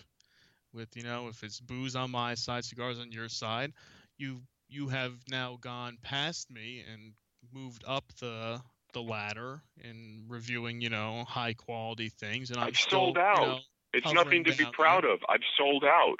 [0.72, 3.72] with you know if it's booze on my side cigars on your side
[4.18, 7.12] you you have now gone past me and
[7.52, 8.60] moved up the
[8.92, 13.22] the ladder in reviewing you know high quality things and i'm I've still, sold you
[13.22, 13.46] out.
[13.46, 13.58] know,
[13.92, 15.12] It's nothing to be proud there.
[15.12, 15.20] of.
[15.28, 16.16] I've sold out.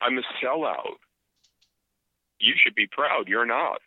[0.00, 0.96] I'm a sellout.
[2.38, 3.28] You should be proud.
[3.28, 3.80] You're not.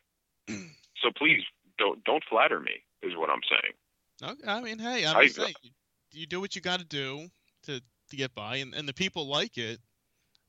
[0.48, 1.42] so please
[1.78, 2.84] don't don't flatter me.
[3.02, 4.32] Is what I'm saying.
[4.34, 5.72] Okay, I mean, hey, I'm I- just saying, you-
[6.12, 7.30] you do what you got to do
[7.64, 9.80] to to get by, and, and the people like it.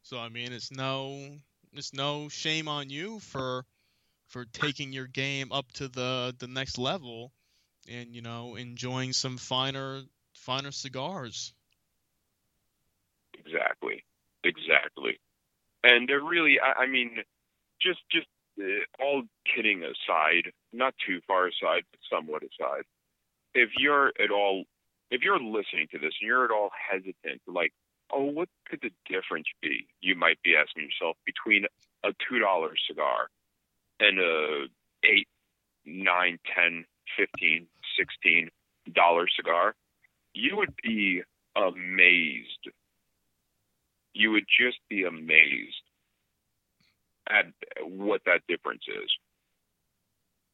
[0.03, 1.37] So I mean, it's no
[1.73, 3.65] it's no shame on you for
[4.29, 7.33] for taking your game up to the the next level,
[7.89, 10.03] and you know enjoying some finer
[10.35, 11.53] finer cigars.
[13.35, 14.05] Exactly.
[14.45, 15.21] Exactly.
[15.85, 16.59] And they're really.
[16.61, 17.19] I, I mean,
[17.81, 18.27] just just
[18.61, 18.65] uh,
[19.03, 19.23] all
[19.67, 22.85] aside, not too far aside, but somewhat aside.
[23.55, 24.65] If you're at all,
[25.11, 27.73] if you're listening to this and you're at all hesitant, like,
[28.13, 29.87] oh, what could the difference be?
[30.01, 31.67] You might be asking yourself between
[32.05, 33.29] a two dollar cigar
[33.99, 34.67] and a
[35.05, 35.29] eight,
[35.85, 36.85] nine, ten,
[37.17, 37.67] fifteen,
[37.99, 38.51] sixteen
[38.93, 39.75] dollar cigar.
[40.33, 41.23] You would be
[41.57, 42.71] amazed
[44.13, 45.83] you would just be amazed
[47.29, 47.47] at
[47.83, 49.11] what that difference is.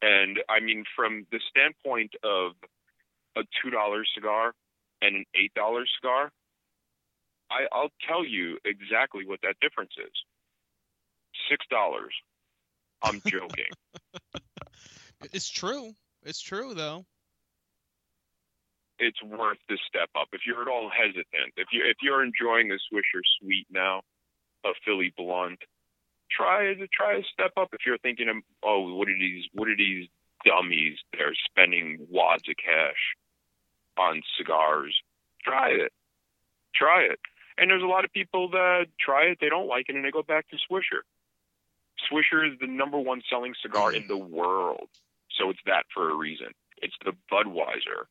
[0.01, 2.53] And I mean, from the standpoint of
[3.35, 4.53] a two dollar cigar
[5.01, 6.31] and an eight dollar cigar,
[7.49, 10.11] I, I'll tell you exactly what that difference is.
[11.49, 12.13] Six dollars.
[13.01, 13.65] I'm joking.
[15.33, 15.95] It's true.
[16.23, 17.05] It's true though.
[18.99, 20.27] it's worth the step up.
[20.33, 24.01] If you're at all hesitant, if you if you're enjoying a Swisher Sweet now,
[24.65, 25.59] a Philly Blunt,
[26.29, 27.69] try to try a step up.
[27.73, 30.07] If you're thinking, of, oh, what are these what are these
[30.45, 30.97] dummies?
[31.13, 33.15] They're spending wads of cash
[33.97, 34.95] on cigars.
[35.43, 35.91] Try it,
[36.75, 37.19] try it.
[37.57, 40.11] And there's a lot of people that try it, they don't like it, and they
[40.11, 41.01] go back to Swisher.
[42.11, 44.87] Swisher is the number one selling cigar in the world,
[45.37, 46.47] so it's that for a reason.
[46.81, 48.05] It's the Budweiser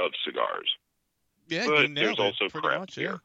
[0.00, 0.68] of cigars.
[1.46, 2.98] Yeah, But there's it, also craft much.
[2.98, 3.18] Yeah.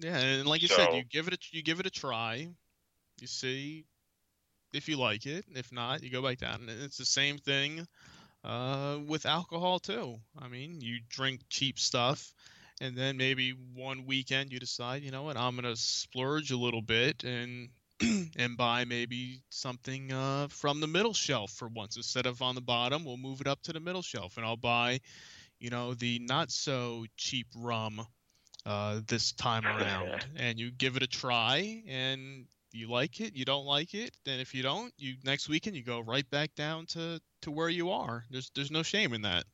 [0.00, 2.48] Yeah, and like you said, you give it a you give it a try.
[3.20, 3.84] You see
[4.72, 5.44] if you like it.
[5.54, 6.68] If not, you go back down.
[6.68, 7.86] And it's the same thing
[8.44, 10.16] uh, with alcohol too.
[10.38, 12.32] I mean, you drink cheap stuff,
[12.80, 16.82] and then maybe one weekend you decide, you know what, I'm gonna splurge a little
[16.82, 17.70] bit and
[18.36, 22.62] and buy maybe something uh, from the middle shelf for once instead of on the
[22.62, 23.04] bottom.
[23.04, 25.00] We'll move it up to the middle shelf, and I'll buy,
[25.58, 28.06] you know, the not so cheap rum
[28.66, 33.44] uh, this time around, and you give it a try, and you like it, you
[33.44, 36.86] don't like it, then if you don't, you next weekend you go right back down
[36.86, 38.24] to to where you are.
[38.30, 39.44] There's there's no shame in that.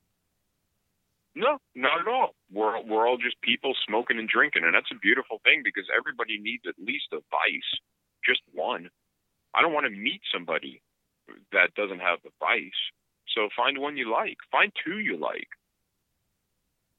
[1.34, 2.34] No, not at all.
[2.52, 6.38] We're we're all just people smoking and drinking, and that's a beautiful thing because everybody
[6.38, 7.80] needs at least a vice,
[8.24, 8.88] just one.
[9.54, 10.82] I don't want to meet somebody
[11.52, 12.80] that doesn't have a vice.
[13.34, 14.36] So find one you like.
[14.50, 15.48] Find two you like.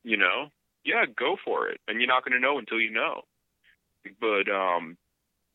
[0.03, 0.49] You know,
[0.87, 3.21] yeah, go for it, and you're not going to know until you know.
[4.21, 4.97] But um,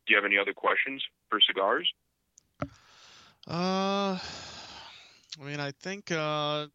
[0.07, 1.91] do you have any other questions for cigars?
[3.49, 4.19] Uh,
[5.41, 6.67] I mean, I think uh,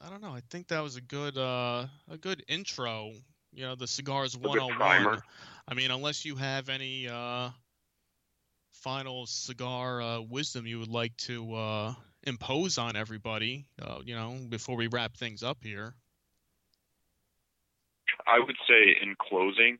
[0.00, 0.32] I don't know.
[0.32, 3.12] I think that was a good uh, a good intro.
[3.52, 4.76] You know, the cigars good 101.
[4.76, 5.22] primer.
[5.68, 7.50] I mean, unless you have any uh,
[8.72, 11.94] final cigar uh, wisdom you would like to uh,
[12.24, 15.94] impose on everybody, uh, you know, before we wrap things up here.
[18.26, 19.78] I would say in closing,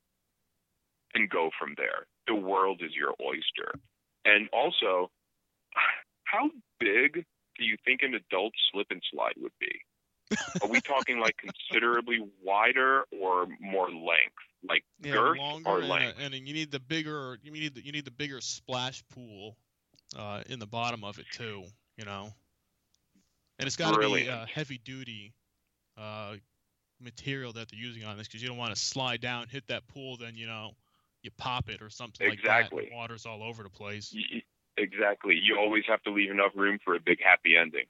[1.13, 2.05] and go from there.
[2.27, 3.73] The world is your oyster.
[4.23, 5.11] And also,
[6.23, 7.25] how big
[7.57, 9.81] do you think an adult slip and slide would be?
[10.61, 11.35] Are we talking like
[11.69, 14.37] considerably wider or more length?
[14.67, 16.17] Like Yeah, girth longer or and, length?
[16.21, 19.57] and you need the bigger you need the, you need the bigger splash pool
[20.17, 21.63] uh, in the bottom of it too.
[21.97, 22.33] You know,
[23.59, 24.29] and it's got to be Brilliant.
[24.29, 25.33] uh, heavy duty
[25.97, 26.35] uh,
[26.99, 29.87] material that they're using on this because you don't want to slide down, hit that
[29.87, 30.71] pool, then you know
[31.23, 32.59] you pop it or something like that.
[32.59, 32.89] Exactly.
[32.91, 34.15] Water's all over the place.
[34.77, 35.39] Exactly.
[35.41, 37.85] You always have to leave enough room for a big happy ending.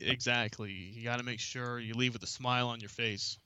[0.00, 0.72] Exactly.
[0.72, 3.38] You got to make sure you leave with a smile on your face.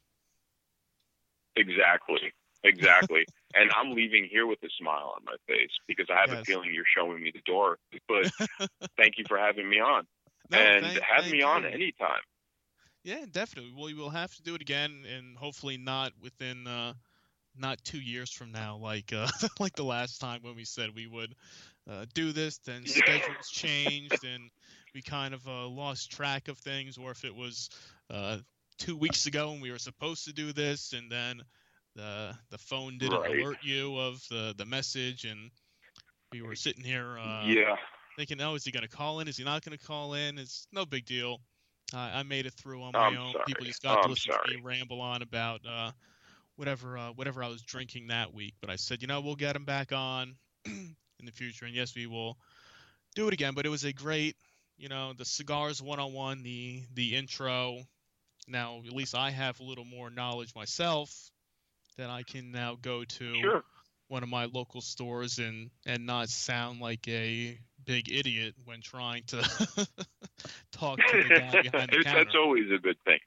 [1.57, 2.32] Exactly.
[2.64, 3.26] Exactly.
[3.55, 6.72] And I'm leaving here with a smile on my face because I have a feeling
[6.72, 7.78] you're showing me the door.
[8.07, 8.30] But
[8.96, 10.07] thank you for having me on.
[10.51, 12.20] No, and thank- have thank me on anytime.
[13.05, 13.72] Yeah, definitely.
[13.74, 16.92] Well, We will have to do it again, and hopefully not within uh,
[17.57, 19.28] not two years from now, like uh,
[19.61, 21.34] like the last time when we said we would
[21.88, 22.59] uh, do this.
[22.59, 24.51] Then schedules changed, and
[24.94, 26.99] we kind of uh, lost track of things.
[26.99, 27.70] Or if it was
[28.11, 28.38] uh,
[28.78, 31.42] two weeks ago and we were supposed to do this, and then
[31.95, 33.41] the the phone didn't Right.
[33.41, 35.51] alert you of the the message, and
[36.32, 37.76] we were sitting here uh, yeah.
[38.16, 39.28] thinking, oh, is he going to call in?
[39.28, 40.39] Is he not going to call in?
[40.39, 41.41] It's no big deal.
[41.95, 43.32] I I made it through on my I'm own.
[43.32, 43.45] sorry.
[43.47, 45.93] People just got to I'm listen to me ramble on about uh,
[46.57, 48.55] whatever uh, whatever I was drinking that week.
[48.61, 50.36] But I said, you know, we'll get him back on
[50.66, 52.39] in the future, and yes, we will
[53.14, 53.55] do it again.
[53.55, 54.36] But it was a great,
[54.76, 57.78] you know, the cigars one on one, the the intro.
[58.47, 61.30] Now, at least I have a little more knowledge myself
[61.99, 63.64] that I can now go to Sure.
[64.09, 69.24] one of my local stores and and not sound like a big idiot when trying
[69.24, 69.36] to
[70.72, 72.24] talk to the guy behind the counter.
[72.24, 73.18] That's always a good thing.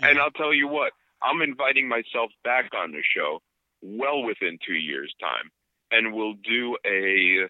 [0.00, 3.42] And I'll tell you what, I'm inviting myself back on the show
[3.82, 5.50] well within two years' time,
[5.90, 7.48] and we'll do a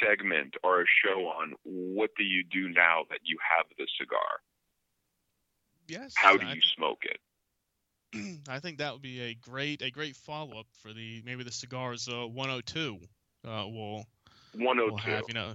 [0.00, 4.40] segment or a show on what do you do now that you have the cigar?
[5.88, 7.18] yes, How do I, you smoke it?
[8.48, 11.52] I think that would be a great a great follow up for the maybe the
[11.52, 12.98] cigars uh, 102.
[13.44, 14.04] Uh, we'll
[14.86, 15.10] we'll 102.
[15.10, 15.54] have you know.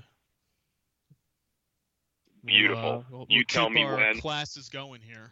[2.45, 2.89] Beautiful.
[2.89, 4.20] uh, we'll, You we'll tell me our when.
[4.22, 5.32] classes going here.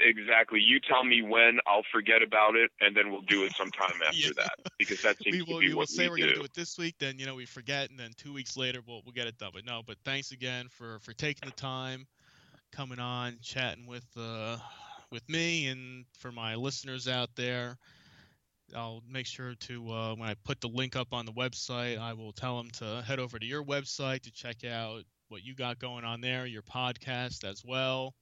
[0.00, 0.60] Exactly.
[0.60, 4.16] You tell me when, I'll forget about it, and then we'll do it sometime after
[4.16, 4.30] Yeah.
[4.36, 6.34] that because that seems we will, to be we will what say we we're gonna
[6.34, 9.02] do it this week, then you know we forget, and then two weeks later we'll
[9.04, 9.50] we'll get it done.
[9.52, 12.06] But no, but thanks again for for taking the time,
[12.70, 14.58] coming on, chatting with uh
[15.10, 17.78] with me, and for my listeners out there.
[18.76, 22.12] I'll make sure to uh, when I put the link up on the website, I
[22.12, 25.78] will tell them to head over to your website to check out what you got
[25.78, 28.14] going on there, your podcast as well,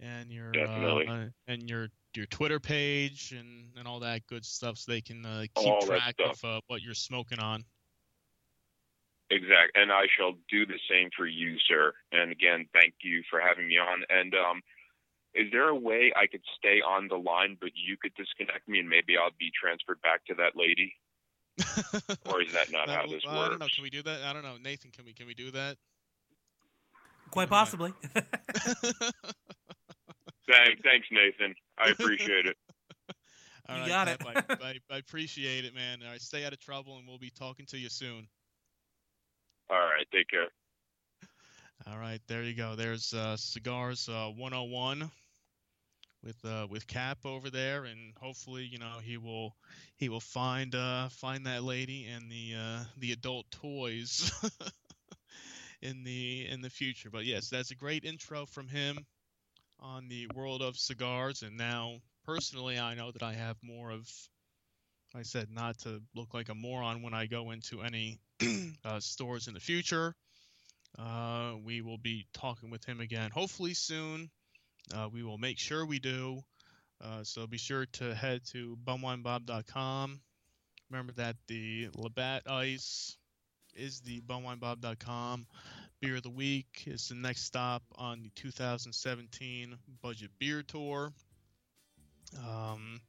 [0.00, 4.92] and your uh, and your your Twitter page and, and all that good stuff, so
[4.92, 7.64] they can uh, keep All track of uh, what you're smoking on.
[9.30, 11.94] Exactly, And I shall do the same for you, sir.
[12.12, 14.04] And again, thank you for having me on.
[14.10, 14.60] And um,
[15.34, 18.78] is there a way I could stay on the line, but you could disconnect me,
[18.80, 20.94] and maybe I'll be transferred back to that lady?
[22.32, 23.24] Or is that not That how will- works?
[23.28, 23.66] I don't know.
[23.74, 24.22] Can we do that?
[24.24, 24.90] I don't know, Nathan.
[24.90, 25.76] Can we can we do that?
[27.30, 27.92] Quite possibly.
[30.48, 31.54] Thanks, thanks, Nathan.
[31.78, 32.56] I appreciate it.
[33.68, 34.20] All You right, got Cap,
[34.50, 34.58] it.
[34.62, 36.00] I, I, I appreciate it, man.
[36.04, 38.26] All right, stay out of trouble, and we'll be talking to you soon.
[39.70, 40.48] All right, take care.
[41.90, 42.74] All right, there you go.
[42.74, 45.10] There's uh, cigars uh, 101
[46.22, 49.56] with uh, with Cap over there, and hopefully, you know, he will
[49.96, 54.30] he will find uh, find that lady and the uh, the adult toys
[55.82, 57.10] in the in the future.
[57.10, 58.98] But yes, that's a great intro from him
[59.80, 64.08] on the world of cigars, and now personally, I know that I have more of.
[65.14, 68.18] I said not to look like a moron when I go into any
[68.84, 70.14] uh, stores in the future.
[70.98, 74.30] Uh, we will be talking with him again, hopefully soon.
[74.94, 76.42] Uh, we will make sure we do.
[77.02, 80.20] Uh, so be sure to head to bumwinebob.com.
[80.90, 83.16] Remember that the Labatt Ice
[83.74, 85.46] is the bumwinebob.com.
[86.00, 91.12] Beer of the Week is the next stop on the 2017 Budget Beer Tour.
[92.38, 93.00] Um,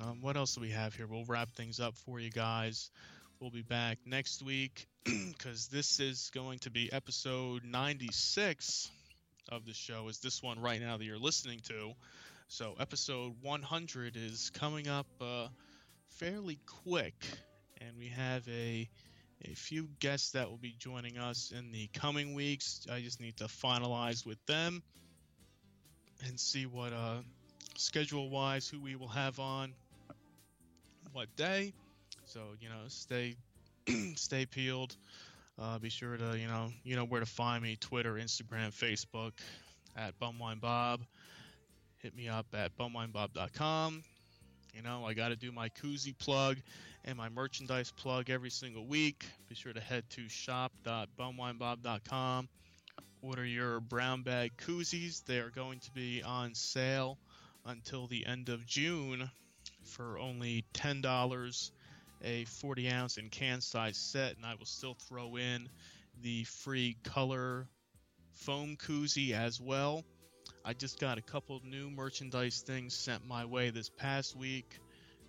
[0.00, 1.06] um, what else do we have here?
[1.06, 2.90] We'll wrap things up for you guys.
[3.40, 8.90] We'll be back next week because this is going to be episode 96
[9.50, 10.08] of the show.
[10.08, 11.92] Is this one right now that you're listening to?
[12.48, 15.48] So episode 100 is coming up uh,
[16.18, 17.14] fairly quick,
[17.80, 18.88] and we have a
[19.44, 22.86] a few guests that will be joining us in the coming weeks.
[22.90, 24.82] I just need to finalize with them
[26.26, 27.22] and see what uh,
[27.76, 29.74] schedule wise who we will have on
[31.12, 31.72] what day.
[32.26, 33.36] So you know, stay
[34.14, 34.96] stay peeled.
[35.58, 39.32] Uh, be sure to you know you know where to find me: Twitter, Instagram, Facebook
[39.96, 41.00] at bumwinebob.
[41.98, 44.02] Hit me up at bumwinebob.com.
[44.74, 46.56] You know, I got to do my koozie plug
[47.04, 49.24] and my merchandise plug every single week.
[49.48, 52.48] Be sure to head to shop.bumwinebob.com.
[53.20, 55.24] Order your brown bag koozies.
[55.24, 57.18] They are going to be on sale
[57.66, 59.30] until the end of June
[59.84, 61.70] for only $10
[62.22, 65.68] a 40 ounce and can size set, and I will still throw in
[66.22, 67.66] the free color
[68.34, 70.04] foam koozie as well.
[70.64, 74.78] I just got a couple new merchandise things sent my way this past week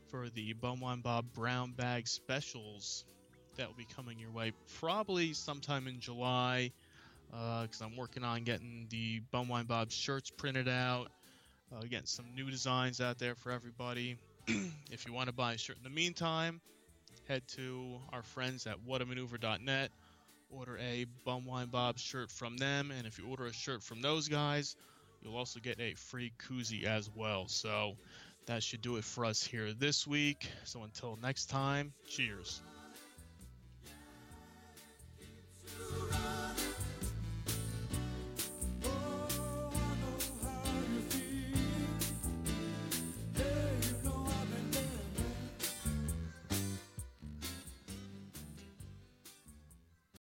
[0.10, 3.06] for the Bumwine Bob Brown Bag specials
[3.56, 6.72] that will be coming your way probably sometime in July
[7.32, 11.08] because uh, I'm working on getting the Bumwine Bob shirts printed out,
[11.76, 14.18] uh, getting some new designs out there for everybody.
[14.91, 16.62] if you want to buy a shirt in the meantime,
[17.28, 19.91] head to our friends at whatamaneuver.net,
[20.49, 24.28] order a Bumwine Bob shirt from them, and if you order a shirt from those
[24.28, 24.76] guys,
[25.24, 27.47] You'll also get a free koozie as well.
[27.47, 27.97] So
[28.45, 30.49] that should do it for us here this week.
[30.66, 32.61] So until next time, cheers.